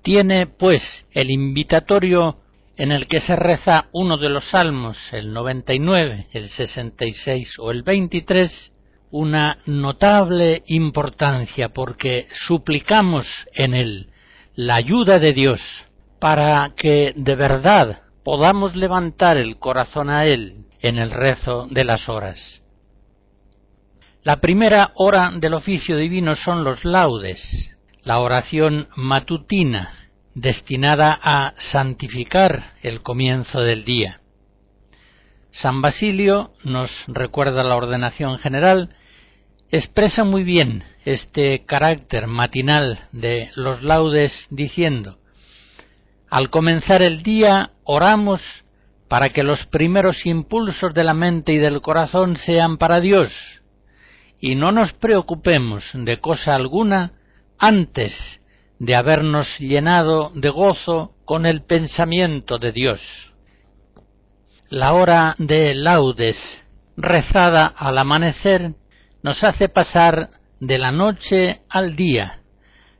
Tiene, 0.03 0.47
pues, 0.47 1.05
el 1.13 1.31
invitatorio 1.31 2.39
en 2.77 2.93
el 2.93 3.07
que 3.07 3.21
se 3.21 3.37
reza 3.37 3.89
uno 3.93 4.17
de 4.17 4.31
los 4.31 4.49
salmos, 4.49 4.97
el 5.13 5.35
99, 5.35 6.29
el 6.33 6.49
66 6.49 7.59
o 7.59 7.71
el 7.71 7.83
23, 7.83 8.73
una 9.11 9.59
notable 9.67 10.63
importancia 10.67 11.71
porque 11.71 12.27
suplicamos 12.47 13.27
en 13.55 13.75
él 13.75 14.11
la 14.55 14.75
ayuda 14.77 15.19
de 15.19 15.33
Dios 15.33 15.61
para 16.19 16.73
que 16.77 17.15
de 17.17 17.35
verdad 17.35 18.03
podamos 18.23 18.77
levantar 18.77 19.37
el 19.37 19.59
corazón 19.59 20.11
a 20.11 20.27
Él 20.27 20.67
en 20.81 20.99
el 20.99 21.11
rezo 21.11 21.67
de 21.71 21.85
las 21.85 22.09
horas. 22.09 22.63
La 24.23 24.41
primera 24.41 24.93
hora 24.97 25.33
del 25.35 25.55
oficio 25.55 25.97
divino 25.97 26.37
son 26.37 26.63
los 26.63 26.85
laudes, 26.85 27.71
la 28.03 28.21
oración 28.21 28.89
matutina, 28.97 29.95
destinada 30.35 31.19
a 31.23 31.55
santificar 31.73 32.75
el 32.83 33.03
comienzo 33.03 33.61
del 33.61 33.85
día. 33.85 34.21
San 35.53 35.81
Basilio 35.81 36.53
nos 36.65 36.91
recuerda 37.09 37.65
la 37.65 37.77
ordenación 37.77 38.39
general, 38.39 38.95
expresa 39.71 40.25
muy 40.25 40.43
bien 40.43 40.83
este 41.05 41.65
carácter 41.65 42.27
matinal 42.27 43.09
de 43.13 43.51
los 43.55 43.83
laudes 43.83 44.47
diciendo 44.51 45.19
al 46.29 46.51
comenzar 46.51 47.03
el 47.03 47.23
día 47.23 47.71
oramos 47.85 48.41
para 49.09 49.31
que 49.31 49.43
los 49.43 49.67
primeros 49.67 50.27
impulsos 50.27 50.95
de 50.95 51.05
la 51.05 51.15
mente 51.15 51.53
y 51.53 51.59
del 51.59 51.81
corazón 51.81 52.37
sean 52.37 52.79
para 52.79 53.01
Dios 53.01 53.33
y 54.41 54.55
no 54.55 54.73
nos 54.73 54.93
preocupemos 54.95 55.91
de 55.95 56.19
cosa 56.19 56.55
alguna 56.55 57.13
antes 57.59 58.41
de 58.79 58.97
habernos 58.97 59.59
llenado 59.59 60.33
de 60.35 60.49
gozo 60.49 61.13
con 61.25 61.45
el 61.45 61.63
pensamiento 61.63 62.59
de 62.59 62.73
Dios. 62.73 63.01
La 64.71 64.95
hora 64.95 65.35
de 65.39 65.75
laudes, 65.75 66.39
rezada 66.97 67.67
al 67.67 67.99
amanecer, 67.99 68.75
nos 69.23 69.43
hace 69.45 69.69
pasar 69.69 70.31
de 70.61 70.79
la 70.79 70.93
noche 70.93 71.63
al 71.69 71.97
día. 71.97 72.41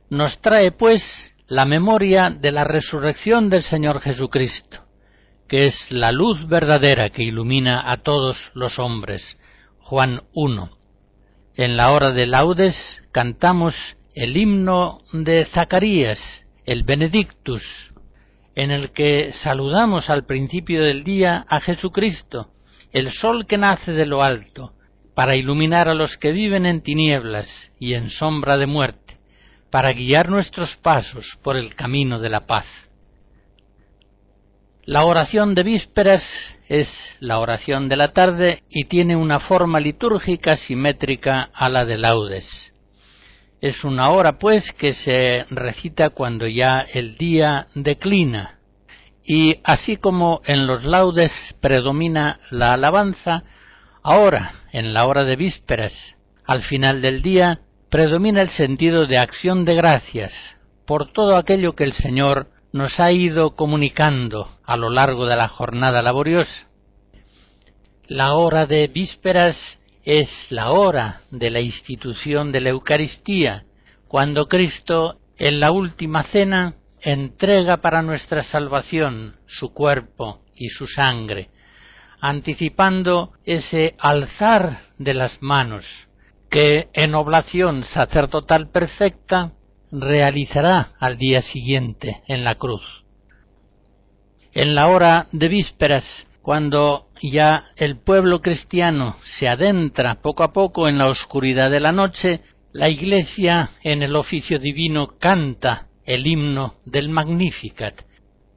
Nos 0.09 0.39
trae, 0.41 0.71
pues, 0.71 1.01
la 1.47 1.65
memoria 1.65 2.29
de 2.29 2.51
la 2.51 2.63
resurrección 2.63 3.49
del 3.49 3.63
Señor 3.63 4.01
Jesucristo, 4.01 4.85
que 5.47 5.67
es 5.67 5.91
la 5.91 6.11
luz 6.11 6.47
verdadera 6.47 7.09
que 7.09 7.23
ilumina 7.23 7.91
a 7.91 7.97
todos 7.97 8.51
los 8.53 8.79
hombres. 8.79 9.37
Juan 9.79 10.21
1. 10.33 10.69
En 11.55 11.75
la 11.75 11.91
hora 11.91 12.11
de 12.11 12.27
laudes 12.27 13.01
cantamos 13.11 13.75
el 14.15 14.37
himno 14.37 15.01
de 15.11 15.45
Zacarías, 15.45 16.45
el 16.65 16.83
Benedictus, 16.83 17.91
en 18.55 18.71
el 18.71 18.91
que 18.91 19.31
saludamos 19.33 20.09
al 20.09 20.25
principio 20.25 20.83
del 20.83 21.03
día 21.03 21.45
a 21.49 21.59
Jesucristo, 21.59 22.49
el 22.91 23.11
sol 23.11 23.45
que 23.45 23.57
nace 23.57 23.91
de 23.91 24.05
lo 24.05 24.23
alto, 24.23 24.73
para 25.13 25.35
iluminar 25.35 25.89
a 25.89 25.93
los 25.93 26.17
que 26.17 26.31
viven 26.31 26.65
en 26.65 26.81
tinieblas 26.81 27.71
y 27.79 27.93
en 27.93 28.09
sombra 28.09 28.57
de 28.57 28.67
muerte 28.67 29.11
para 29.71 29.93
guiar 29.93 30.29
nuestros 30.29 30.75
pasos 30.77 31.37
por 31.41 31.55
el 31.55 31.73
camino 31.75 32.19
de 32.19 32.29
la 32.29 32.45
paz. 32.45 32.65
La 34.83 35.05
oración 35.05 35.55
de 35.55 35.63
vísperas 35.63 36.23
es 36.67 36.89
la 37.19 37.39
oración 37.39 37.87
de 37.87 37.95
la 37.95 38.13
tarde 38.13 38.63
y 38.69 38.85
tiene 38.85 39.15
una 39.15 39.39
forma 39.39 39.79
litúrgica 39.79 40.57
simétrica 40.57 41.49
a 41.53 41.69
la 41.69 41.85
de 41.85 41.97
laudes. 41.97 42.73
Es 43.61 43.83
una 43.83 44.09
hora, 44.09 44.39
pues, 44.39 44.71
que 44.71 44.93
se 44.93 45.45
recita 45.51 46.09
cuando 46.09 46.47
ya 46.47 46.85
el 46.93 47.15
día 47.15 47.67
declina. 47.75 48.57
Y 49.23 49.59
así 49.63 49.97
como 49.97 50.41
en 50.45 50.65
los 50.65 50.83
laudes 50.83 51.31
predomina 51.61 52.39
la 52.49 52.73
alabanza, 52.73 53.43
ahora, 54.03 54.53
en 54.71 54.93
la 54.93 55.05
hora 55.05 55.23
de 55.23 55.35
vísperas, 55.35 56.15
al 56.45 56.63
final 56.63 57.01
del 57.01 57.21
día, 57.21 57.61
predomina 57.89 58.41
el 58.41 58.49
sentido 58.49 59.05
de 59.05 59.17
acción 59.17 59.65
de 59.65 59.75
gracias 59.75 60.33
por 60.85 61.11
todo 61.11 61.37
aquello 61.37 61.73
que 61.73 61.83
el 61.83 61.93
Señor 61.93 62.47
nos 62.73 62.99
ha 62.99 63.11
ido 63.11 63.55
comunicando 63.55 64.49
a 64.63 64.77
lo 64.77 64.89
largo 64.89 65.25
de 65.25 65.35
la 65.35 65.47
jornada 65.47 66.01
laboriosa. 66.01 66.67
La 68.07 68.33
hora 68.33 68.65
de 68.65 68.87
vísperas 68.87 69.79
es 70.03 70.47
la 70.49 70.71
hora 70.71 71.21
de 71.29 71.51
la 71.51 71.61
institución 71.61 72.51
de 72.51 72.61
la 72.61 72.69
Eucaristía, 72.69 73.65
cuando 74.07 74.47
Cristo 74.47 75.19
en 75.37 75.59
la 75.59 75.71
última 75.71 76.23
cena 76.23 76.75
entrega 77.01 77.77
para 77.77 78.01
nuestra 78.01 78.41
salvación 78.41 79.37
su 79.45 79.73
cuerpo 79.73 80.41
y 80.55 80.69
su 80.69 80.87
sangre, 80.87 81.49
anticipando 82.21 83.33
ese 83.43 83.95
alzar 83.97 84.81
de 84.97 85.15
las 85.15 85.41
manos 85.41 85.85
que 86.49 86.89
en 86.93 87.15
oblación 87.15 87.83
sacerdotal 87.83 88.69
perfecta 88.69 89.53
realizará 89.91 90.91
al 90.99 91.17
día 91.17 91.41
siguiente 91.41 92.21
en 92.27 92.43
la 92.43 92.55
cruz. 92.55 93.03
En 94.53 94.75
la 94.75 94.87
hora 94.89 95.27
de 95.31 95.47
vísperas, 95.47 96.27
cuando 96.41 97.07
ya 97.21 97.65
el 97.75 97.97
pueblo 97.97 98.41
cristiano 98.41 99.15
se 99.39 99.47
adentra 99.47 100.21
poco 100.21 100.43
a 100.43 100.53
poco 100.53 100.87
en 100.87 100.97
la 100.97 101.07
oscuridad 101.07 101.71
de 101.71 101.79
la 101.79 101.91
noche, 101.91 102.41
la 102.73 102.89
Iglesia 102.89 103.71
en 103.83 104.03
el 104.03 104.15
oficio 104.15 104.59
divino 104.59 105.17
canta 105.19 105.87
el 106.05 106.27
himno 106.27 106.75
del 106.85 107.09
Magnificat 107.09 108.01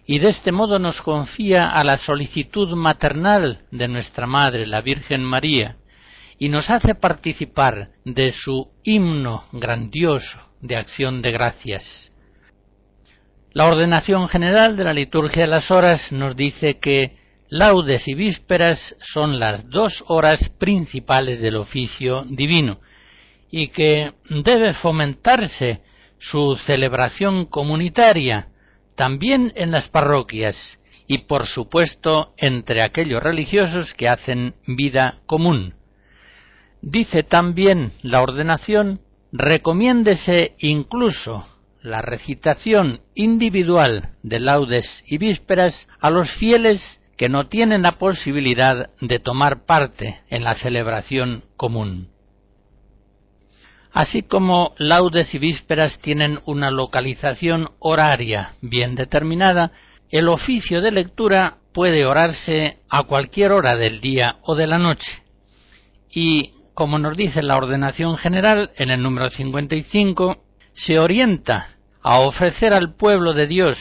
y 0.07 0.19
de 0.19 0.29
este 0.31 0.53
modo 0.53 0.79
nos 0.79 1.01
confía 1.01 1.69
a 1.69 1.83
la 1.83 1.97
solicitud 1.97 2.75
maternal 2.75 3.61
de 3.71 3.89
nuestra 3.89 4.27
Madre, 4.27 4.67
la 4.67 4.83
Virgen 4.83 5.23
María, 5.23 5.77
y 6.39 6.49
nos 6.49 6.69
hace 6.69 6.95
participar 6.95 7.91
de 8.05 8.33
su 8.33 8.69
himno 8.83 9.45
grandioso 9.53 10.39
de 10.61 10.77
acción 10.77 11.23
de 11.23 11.31
gracias. 11.31 12.11
La 13.53 13.67
ordenación 13.67 14.29
general 14.29 14.77
de 14.77 14.85
la 14.85 14.93
liturgia 14.93 15.43
de 15.43 15.49
las 15.49 15.71
horas 15.71 16.11
nos 16.11 16.35
dice 16.35 16.79
que 16.81 17.17
laudes 17.49 18.09
y 18.09 18.15
vísperas 18.15 18.97
son 19.01 19.39
las 19.39 19.69
dos 19.71 20.03
horas 20.09 20.51
principales 20.59 21.41
del 21.41 21.57
oficio 21.57 22.25
divino 22.25 22.81
y 23.51 23.69
que 23.69 24.13
debe 24.29 24.75
fomentarse 24.75 25.83
su 26.19 26.57
celebración 26.57 27.47
comunitaria 27.47 28.49
también 28.95 29.53
en 29.57 29.71
las 29.71 29.89
parroquias 29.89 30.79
y 31.07 31.19
por 31.19 31.47
supuesto 31.47 32.33
entre 32.37 32.83
aquellos 32.83 33.23
religiosos 33.23 33.95
que 33.95 34.09
hacen 34.09 34.55
vida 34.67 35.21
común. 35.27 35.75
Dice 36.81 37.23
también 37.23 37.93
la 38.03 38.23
ordenación, 38.23 39.01
recomiéndese 39.33 40.55
incluso 40.59 41.47
la 41.83 42.01
recitación 42.01 43.01
individual 43.15 44.11
de 44.23 44.41
laudes 44.41 45.05
y 45.07 45.19
vísperas 45.19 45.89
a 46.01 46.11
los 46.11 46.31
fieles 46.33 47.01
que 47.17 47.29
no 47.29 47.49
tienen 47.49 47.83
la 47.83 47.93
posibilidad 47.99 48.91
de 49.01 49.19
tomar 49.19 49.67
parte 49.67 50.21
en 50.31 50.45
la 50.45 50.55
celebración 50.57 51.45
común. 51.57 52.14
Así 53.95 54.23
como 54.23 54.75
laudes 54.77 55.33
y 55.37 55.39
vísperas 55.39 56.01
tienen 56.01 56.41
una 56.47 56.73
localización 56.73 57.69
horaria 57.79 58.55
bien 58.61 58.97
determinada, 58.97 59.71
el 60.11 60.29
oficio 60.29 60.81
de 60.81 60.91
lectura 60.91 61.59
puede 61.73 62.05
orarse 62.05 62.79
a 62.91 63.05
cualquier 63.05 63.53
hora 63.53 63.77
del 63.77 64.01
día 64.01 64.39
o 64.43 64.57
de 64.57 64.67
la 64.67 64.79
noche. 64.79 65.23
Y, 66.11 66.55
como 66.75 66.99
nos 66.99 67.17
dice 67.17 67.41
la 67.45 67.57
ordenación 67.57 68.17
general 68.17 68.73
en 68.75 68.91
el 68.91 69.01
número 69.01 69.31
55, 69.31 70.43
se 70.73 70.99
orienta 70.99 71.69
a 72.03 72.19
ofrecer 72.19 72.73
al 72.73 72.97
pueblo 72.97 73.33
de 73.33 73.47
Dios 73.47 73.79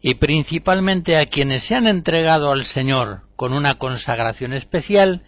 y 0.00 0.14
principalmente 0.14 1.18
a 1.18 1.26
quienes 1.26 1.64
se 1.64 1.74
han 1.74 1.86
entregado 1.86 2.52
al 2.52 2.64
Señor 2.64 3.20
con 3.36 3.52
una 3.52 3.74
consagración 3.74 4.54
especial, 4.54 5.24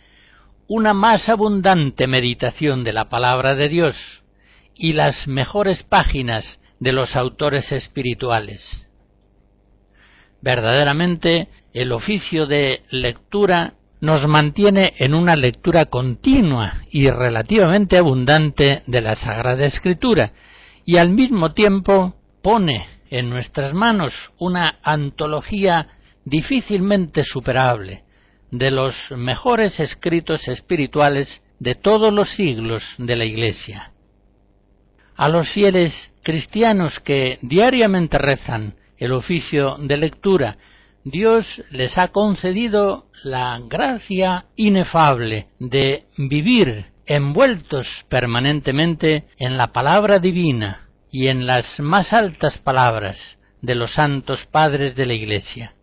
una 0.69 0.95
más 0.95 1.29
abundante 1.29 2.07
meditación 2.07 2.85
de 2.85 2.93
la 2.93 3.09
palabra 3.09 3.55
de 3.55 3.69
Dios 3.69 4.23
y 4.75 4.93
las 4.93 5.29
mejores 5.29 5.83
páginas 5.83 6.59
de 6.81 6.93
los 6.93 7.17
autores 7.17 7.71
espirituales. 7.73 8.89
Verdaderamente, 10.41 11.49
el 11.73 11.93
oficio 11.93 12.47
de 12.47 12.83
lectura 12.91 13.75
nos 14.01 14.27
mantiene 14.27 14.93
en 14.99 15.15
una 15.15 15.37
lectura 15.37 15.87
continua 15.87 16.75
y 16.91 17.09
relativamente 17.09 17.97
abundante 17.97 18.83
de 18.87 19.01
la 19.01 19.17
Sagrada 19.17 19.65
Escritura, 19.65 20.33
y 20.85 20.99
al 20.99 21.11
mismo 21.11 21.53
tiempo 21.53 22.15
pone 22.43 22.87
en 23.09 23.31
nuestras 23.31 23.73
manos 23.73 24.12
una 24.39 24.79
antología 24.83 25.89
difícilmente 26.25 27.25
superable 27.25 28.05
de 28.59 28.70
los 28.70 28.94
mejores 29.16 29.80
escritos 29.80 30.46
espirituales 30.46 31.42
de 31.59 31.74
todos 31.74 32.12
los 32.12 32.30
siglos 32.30 32.82
de 32.98 33.16
la 33.16 33.24
Iglesia. 33.24 33.90
A 35.16 35.28
los 35.28 35.48
fieles 35.48 36.12
cristianos 36.22 37.00
que 37.00 37.38
diariamente 37.42 38.16
rezan 38.16 38.74
el 38.96 39.12
oficio 39.12 39.76
de 39.78 39.96
lectura, 39.96 40.57
Dios 41.05 41.62
les 41.70 41.98
ha 41.98 42.09
concedido 42.09 43.07
la 43.24 43.61
gracia 43.68 44.46
inefable 44.55 45.48
de 45.59 46.05
vivir 46.16 46.86
envueltos 47.07 47.86
permanentemente 48.09 49.24
en 49.36 49.57
la 49.57 49.72
palabra 49.72 50.20
divina 50.20 50.88
y 51.11 51.26
en 51.26 51.46
las 51.46 51.80
más 51.80 52.12
altas 52.12 52.59
palabras 52.59 53.36
de 53.61 53.74
los 53.74 53.94
santos 53.94 54.46
padres 54.46 54.94
de 54.94 55.07
la 55.07 55.14
Iglesia. 55.14 55.74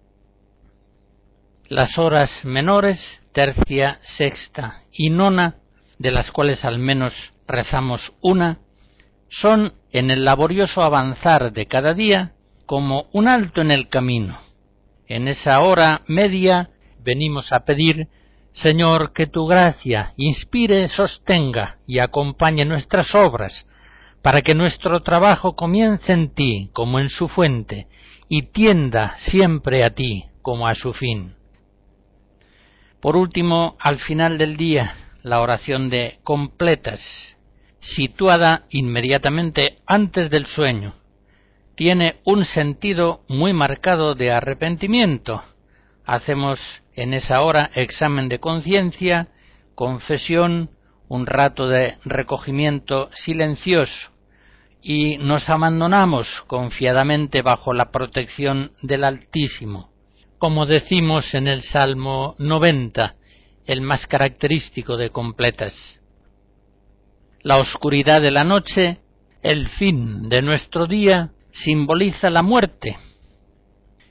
Las 1.71 1.97
horas 1.97 2.43
menores, 2.43 3.21
tercia, 3.31 3.97
sexta 4.01 4.81
y 4.91 5.09
nona, 5.09 5.55
de 5.99 6.11
las 6.11 6.29
cuales 6.29 6.65
al 6.65 6.79
menos 6.79 7.13
rezamos 7.47 8.11
una, 8.19 8.59
son 9.29 9.71
en 9.93 10.11
el 10.11 10.25
laborioso 10.25 10.83
avanzar 10.83 11.53
de 11.53 11.67
cada 11.67 11.93
día 11.93 12.33
como 12.65 13.05
un 13.13 13.29
alto 13.29 13.61
en 13.61 13.71
el 13.71 13.87
camino. 13.87 14.37
En 15.07 15.29
esa 15.29 15.61
hora 15.61 16.01
media 16.07 16.71
venimos 17.05 17.53
a 17.53 17.63
pedir 17.63 18.09
Señor, 18.51 19.13
que 19.13 19.27
tu 19.27 19.47
gracia 19.47 20.11
inspire, 20.17 20.89
sostenga 20.89 21.77
y 21.87 21.99
acompañe 21.99 22.65
nuestras 22.65 23.15
obras, 23.15 23.65
para 24.21 24.41
que 24.41 24.55
nuestro 24.55 25.03
trabajo 25.03 25.55
comience 25.55 26.11
en 26.11 26.33
ti 26.33 26.69
como 26.73 26.99
en 26.99 27.07
su 27.07 27.29
fuente 27.29 27.87
y 28.27 28.47
tienda 28.47 29.15
siempre 29.19 29.85
a 29.85 29.91
ti 29.91 30.25
como 30.41 30.67
a 30.67 30.75
su 30.75 30.91
fin. 30.91 31.35
Por 33.01 33.15
último, 33.15 33.77
al 33.79 33.97
final 33.99 34.37
del 34.37 34.57
día, 34.57 34.95
la 35.23 35.41
oración 35.41 35.89
de 35.89 36.19
completas, 36.23 37.01
situada 37.79 38.65
inmediatamente 38.69 39.79
antes 39.87 40.29
del 40.29 40.45
sueño, 40.45 40.93
tiene 41.75 42.17
un 42.25 42.45
sentido 42.45 43.21
muy 43.27 43.53
marcado 43.53 44.13
de 44.13 44.31
arrepentimiento. 44.31 45.43
Hacemos 46.05 46.59
en 46.93 47.13
esa 47.13 47.41
hora 47.41 47.71
examen 47.73 48.29
de 48.29 48.39
conciencia, 48.39 49.29
confesión, 49.73 50.69
un 51.07 51.25
rato 51.25 51.67
de 51.67 51.97
recogimiento 52.05 53.09
silencioso 53.13 54.11
y 54.81 55.17
nos 55.17 55.49
abandonamos 55.49 56.27
confiadamente 56.47 57.41
bajo 57.41 57.73
la 57.73 57.91
protección 57.91 58.71
del 58.81 59.03
Altísimo, 59.03 59.90
como 60.41 60.65
decimos 60.65 61.35
en 61.35 61.47
el 61.47 61.61
Salmo 61.61 62.33
90, 62.39 63.13
el 63.67 63.81
más 63.81 64.07
característico 64.07 64.97
de 64.97 65.11
completas. 65.11 65.99
La 67.43 67.57
oscuridad 67.57 68.23
de 68.23 68.31
la 68.31 68.43
noche, 68.43 69.01
el 69.43 69.67
fin 69.67 70.29
de 70.29 70.41
nuestro 70.41 70.87
día, 70.87 71.29
simboliza 71.51 72.31
la 72.31 72.41
muerte. 72.41 72.97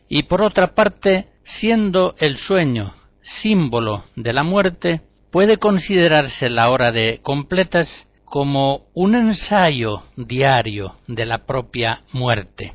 Y 0.09 0.23
por 0.23 0.43
otra 0.43 0.73
parte, 0.73 1.31
siendo 1.43 2.15
el 2.21 2.37
sueño 2.37 2.95
símbolo 3.23 4.05
de 4.15 4.33
la 4.33 4.45
muerte, 4.45 5.01
puede 5.33 5.57
considerarse 5.57 6.49
la 6.49 6.71
hora 6.71 6.93
de 6.93 7.19
completas 7.25 8.07
como 8.25 8.83
un 8.95 9.17
ensayo 9.17 10.05
diario 10.17 10.95
de 11.09 11.27
la 11.27 11.45
propia 11.45 12.05
muerte. 12.13 12.75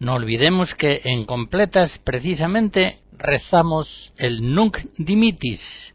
No 0.00 0.14
olvidemos 0.14 0.74
que 0.74 1.00
en 1.04 1.24
completas 1.24 2.00
precisamente 2.02 2.98
rezamos 3.12 4.12
el 4.16 4.52
Nunc 4.52 4.78
Dimitis, 4.98 5.94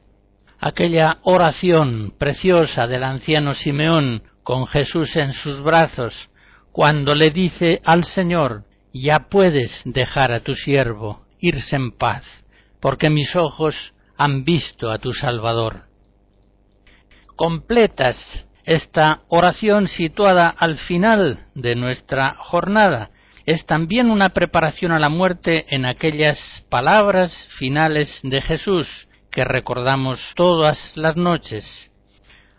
aquella 0.59 1.17
oración 1.23 2.13
preciosa 2.17 2.87
del 2.87 3.03
anciano 3.03 3.53
Simeón 3.53 4.23
con 4.43 4.65
Jesús 4.67 5.13
en 5.17 5.33
sus 5.33 5.61
brazos, 5.61 6.29
cuando 6.71 7.13
le 7.15 7.31
dice 7.31 7.81
al 7.83 8.05
Señor, 8.05 8.63
ya 8.93 9.27
puedes 9.27 9.81
dejar 9.83 10.31
a 10.31 10.39
tu 10.39 10.55
siervo 10.55 11.25
irse 11.41 11.75
en 11.75 11.91
paz, 11.91 12.23
porque 12.79 13.09
mis 13.09 13.35
ojos 13.35 13.93
han 14.15 14.45
visto 14.45 14.89
a 14.89 14.99
tu 14.99 15.11
Salvador 15.11 15.85
completas 17.35 18.47
esta 18.63 19.21
oración 19.27 19.87
situada 19.87 20.49
al 20.49 20.77
final 20.77 21.45
de 21.53 21.75
nuestra 21.75 22.35
jornada. 22.35 23.11
Es 23.45 23.65
también 23.67 24.09
una 24.09 24.29
preparación 24.29 24.91
a 24.91 24.99
la 24.99 25.09
muerte 25.09 25.65
en 25.69 25.85
aquellas 25.85 26.65
palabras 26.69 27.47
finales 27.59 28.19
de 28.23 28.41
Jesús 28.41 29.07
que 29.29 29.43
recordamos 29.43 30.33
todas 30.35 30.93
las 30.95 31.15
noches. 31.15 31.91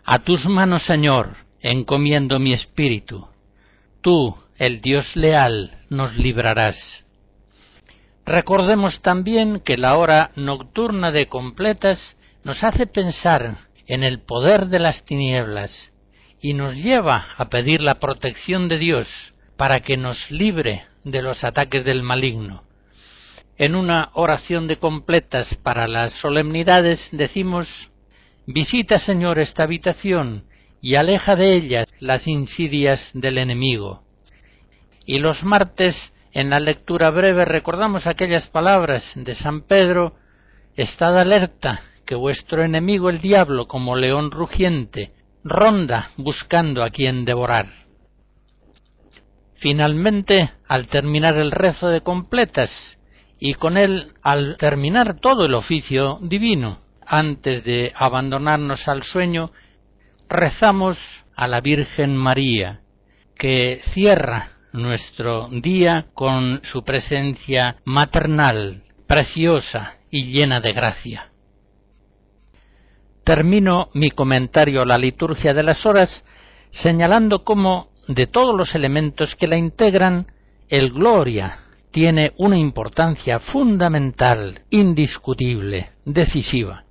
A 0.05 0.19
tus 0.19 0.45
manos, 0.45 0.83
Señor, 0.83 1.35
encomiendo 1.61 2.39
mi 2.39 2.53
espíritu. 2.53 3.27
Tú, 4.01 4.37
el 4.55 4.79
Dios 4.79 5.15
leal, 5.17 5.77
nos 5.89 6.15
librarás. 6.15 7.03
Recordemos 8.25 9.01
también 9.01 9.59
que 9.59 9.75
la 9.75 9.97
hora 9.97 10.31
nocturna 10.35 11.11
de 11.11 11.27
completas 11.27 12.15
nos 12.45 12.63
hace 12.63 12.87
pensar 12.87 13.57
en 13.87 14.03
el 14.03 14.21
poder 14.21 14.67
de 14.67 14.79
las 14.79 15.03
tinieblas 15.03 15.91
y 16.39 16.53
nos 16.53 16.75
lleva 16.75 17.27
a 17.35 17.49
pedir 17.49 17.81
la 17.81 17.99
protección 17.99 18.69
de 18.69 18.77
Dios 18.77 19.33
para 19.57 19.79
que 19.81 19.97
nos 19.97 20.31
libre 20.31 20.85
de 21.03 21.21
los 21.21 21.43
ataques 21.43 21.83
del 21.83 22.03
maligno. 22.03 22.63
En 23.57 23.75
una 23.75 24.11
oración 24.13 24.67
de 24.67 24.77
completas 24.77 25.55
para 25.63 25.87
las 25.87 26.13
solemnidades 26.13 27.09
decimos 27.11 27.89
Visita, 28.45 28.99
Señor, 28.99 29.39
esta 29.39 29.63
habitación 29.63 30.45
y 30.79 30.95
aleja 30.95 31.35
de 31.35 31.53
ella 31.53 31.85
las 31.99 32.27
insidias 32.27 33.09
del 33.13 33.39
enemigo. 33.39 34.03
Y 35.05 35.19
los 35.19 35.43
martes, 35.43 36.13
en 36.31 36.49
la 36.49 36.59
lectura 36.59 37.09
breve, 37.09 37.43
recordamos 37.45 38.07
aquellas 38.07 38.47
palabras 38.47 39.03
de 39.15 39.35
San 39.35 39.61
Pedro 39.61 40.15
Estad 40.77 41.19
alerta 41.19 41.81
que 42.05 42.13
vuestro 42.13 42.63
enemigo 42.63 43.09
el 43.09 43.19
diablo, 43.19 43.67
como 43.67 43.95
león 43.95 44.29
rugiente, 44.29 45.11
ronda 45.43 46.11
buscando 46.17 46.83
a 46.83 46.91
quien 46.91 47.25
devorar. 47.25 47.86
Finalmente, 49.59 50.51
al 50.67 50.87
terminar 50.87 51.35
el 51.37 51.51
rezo 51.51 51.87
de 51.87 52.01
completas, 52.01 52.97
y 53.39 53.53
con 53.53 53.77
él 53.77 54.13
al 54.23 54.57
terminar 54.57 55.19
todo 55.19 55.45
el 55.45 55.53
oficio 55.53 56.19
divino, 56.21 56.79
antes 57.05 57.63
de 57.63 57.91
abandonarnos 57.95 58.87
al 58.87 59.03
sueño, 59.03 59.51
rezamos 60.29 60.97
a 61.35 61.47
la 61.47 61.61
Virgen 61.61 62.15
María, 62.15 62.81
que 63.37 63.81
cierra 63.93 64.49
nuestro 64.73 65.49
día 65.51 66.07
con 66.13 66.61
su 66.63 66.83
presencia 66.83 67.77
maternal, 67.85 68.83
preciosa 69.07 69.97
y 70.11 70.31
llena 70.31 70.59
de 70.59 70.73
gracia. 70.73 71.31
Termino 73.23 73.89
mi 73.93 74.11
comentario 74.11 74.81
a 74.81 74.85
la 74.85 74.97
liturgia 74.97 75.53
de 75.53 75.63
las 75.63 75.85
horas 75.85 76.23
señalando 76.71 77.43
cómo, 77.43 77.89
de 78.07 78.27
todos 78.27 78.55
los 78.55 78.73
elementos 78.75 79.35
que 79.35 79.47
la 79.47 79.57
integran, 79.57 80.27
el 80.69 80.91
Gloria 80.91 81.59
tiene 81.91 82.33
una 82.37 82.57
importancia 82.57 83.39
fundamental, 83.39 84.61
indiscutible, 84.69 85.91
decisiva. 86.05 86.83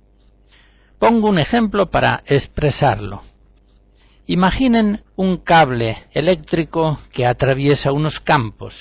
Pongo 0.99 1.29
un 1.29 1.39
ejemplo 1.39 1.89
para 1.89 2.23
expresarlo. 2.25 3.21
Imaginen 4.25 5.03
un 5.15 5.37
cable 5.37 5.97
eléctrico 6.11 6.99
que 7.13 7.25
atraviesa 7.25 7.91
unos 7.91 8.19
campos 8.19 8.75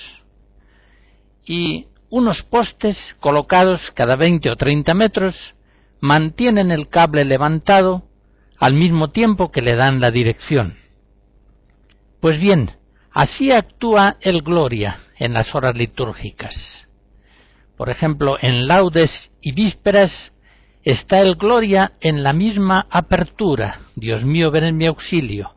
y 1.45 1.87
unos 2.11 2.43
postes 2.43 3.15
colocados 3.21 3.93
cada 3.95 4.17
20 4.17 4.51
o 4.51 4.57
30 4.57 4.95
metros 4.95 5.55
mantienen 6.01 6.71
el 6.71 6.89
cable 6.89 7.25
levantado 7.25 8.05
al 8.59 8.73
mismo 8.73 9.11
tiempo 9.11 9.51
que 9.51 9.63
le 9.63 9.77
dan 9.77 10.01
la 10.01 10.11
dirección. 10.11 10.86
Pues 12.27 12.41
bien, 12.41 12.73
así 13.13 13.53
actúa 13.53 14.17
el 14.21 14.43
Gloria 14.43 14.99
en 15.17 15.33
las 15.33 15.55
horas 15.55 15.77
litúrgicas. 15.77 16.89
Por 17.77 17.89
ejemplo, 17.89 18.37
en 18.41 18.67
laudes 18.67 19.31
y 19.41 19.53
vísperas 19.53 20.33
está 20.83 21.21
el 21.21 21.37
Gloria 21.37 21.93
en 22.01 22.25
la 22.25 22.33
misma 22.33 22.89
apertura, 22.91 23.79
Dios 23.95 24.25
mío, 24.25 24.51
ven 24.51 24.65
en 24.65 24.77
mi 24.77 24.87
auxilio. 24.87 25.55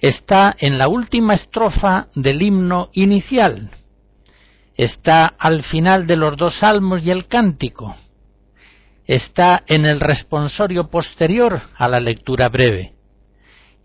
Está 0.00 0.56
en 0.58 0.76
la 0.76 0.88
última 0.88 1.34
estrofa 1.34 2.08
del 2.16 2.42
himno 2.42 2.90
inicial. 2.92 3.70
Está 4.74 5.26
al 5.38 5.62
final 5.62 6.08
de 6.08 6.16
los 6.16 6.36
dos 6.36 6.58
salmos 6.58 7.06
y 7.06 7.12
el 7.12 7.28
cántico. 7.28 7.94
Está 9.04 9.62
en 9.68 9.86
el 9.86 10.00
responsorio 10.00 10.90
posterior 10.90 11.62
a 11.76 11.86
la 11.86 12.00
lectura 12.00 12.48
breve. 12.48 12.95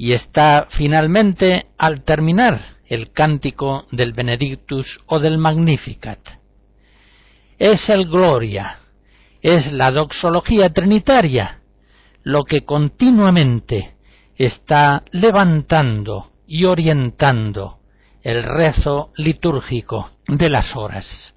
Y 0.02 0.14
está 0.14 0.66
finalmente 0.72 1.68
al 1.78 2.04
terminar 2.04 2.60
el 2.88 3.12
cántico 3.12 3.86
del 3.92 4.14
Benedictus 4.14 5.00
o 5.06 5.20
del 5.20 5.38
Magnificat. 5.38 6.18
Es 7.60 7.88
el 7.88 8.10
Gloria, 8.10 8.80
es 9.44 9.72
la 9.72 9.92
doxología 9.92 10.72
trinitaria, 10.74 11.60
lo 12.24 12.46
que 12.46 12.62
continuamente 12.62 13.94
está 14.36 15.04
levantando 15.12 16.32
y 16.48 16.66
orientando 16.66 17.78
el 18.24 18.42
rezo 18.42 19.12
litúrgico 19.18 20.10
de 20.28 20.50
las 20.50 20.76
horas. 20.76 21.36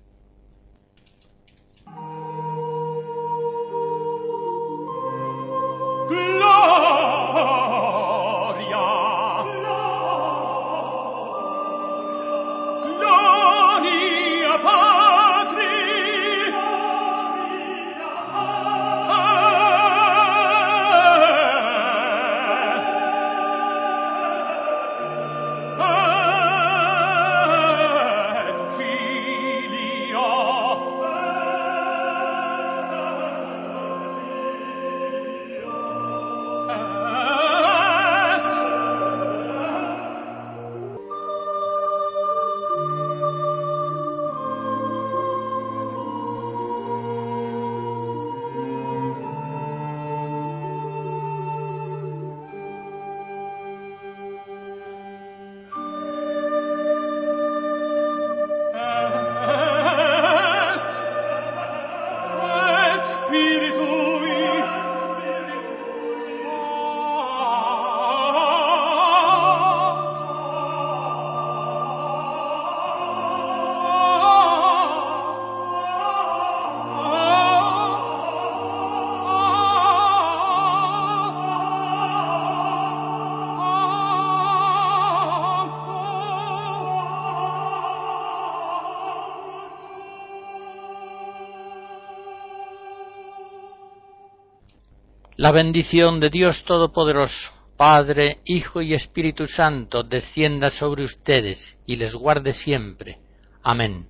La 95.44 95.52
bendición 95.52 96.20
de 96.20 96.30
Dios 96.30 96.64
Todopoderoso, 96.64 97.50
Padre, 97.76 98.38
Hijo 98.46 98.80
y 98.80 98.94
Espíritu 98.94 99.46
Santo, 99.46 100.02
descienda 100.02 100.70
sobre 100.70 101.04
ustedes 101.04 101.76
y 101.84 101.96
les 101.96 102.14
guarde 102.14 102.54
siempre. 102.54 103.18
Amén. 103.62 104.06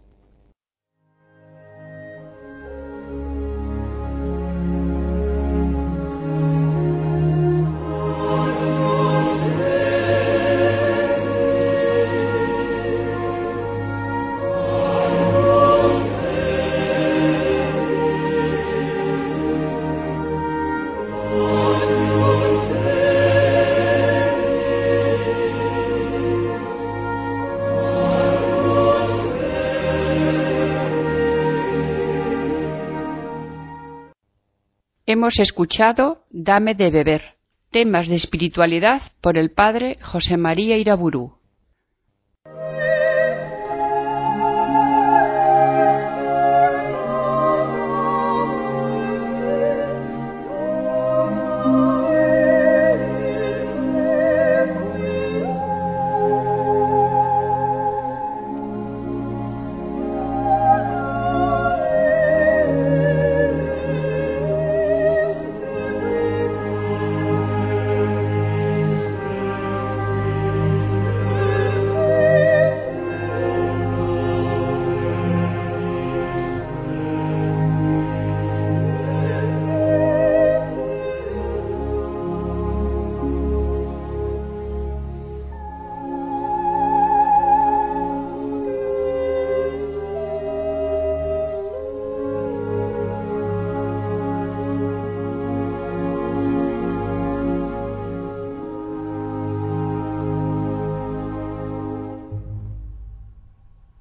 Hemos 35.14 35.38
escuchado 35.38 36.24
Dame 36.30 36.74
de 36.74 36.90
beber, 36.90 37.22
temas 37.70 38.08
de 38.08 38.16
espiritualidad 38.16 39.00
por 39.20 39.38
el 39.38 39.52
padre 39.52 39.96
José 40.02 40.36
María 40.36 40.76
Iraburu. 40.76 41.38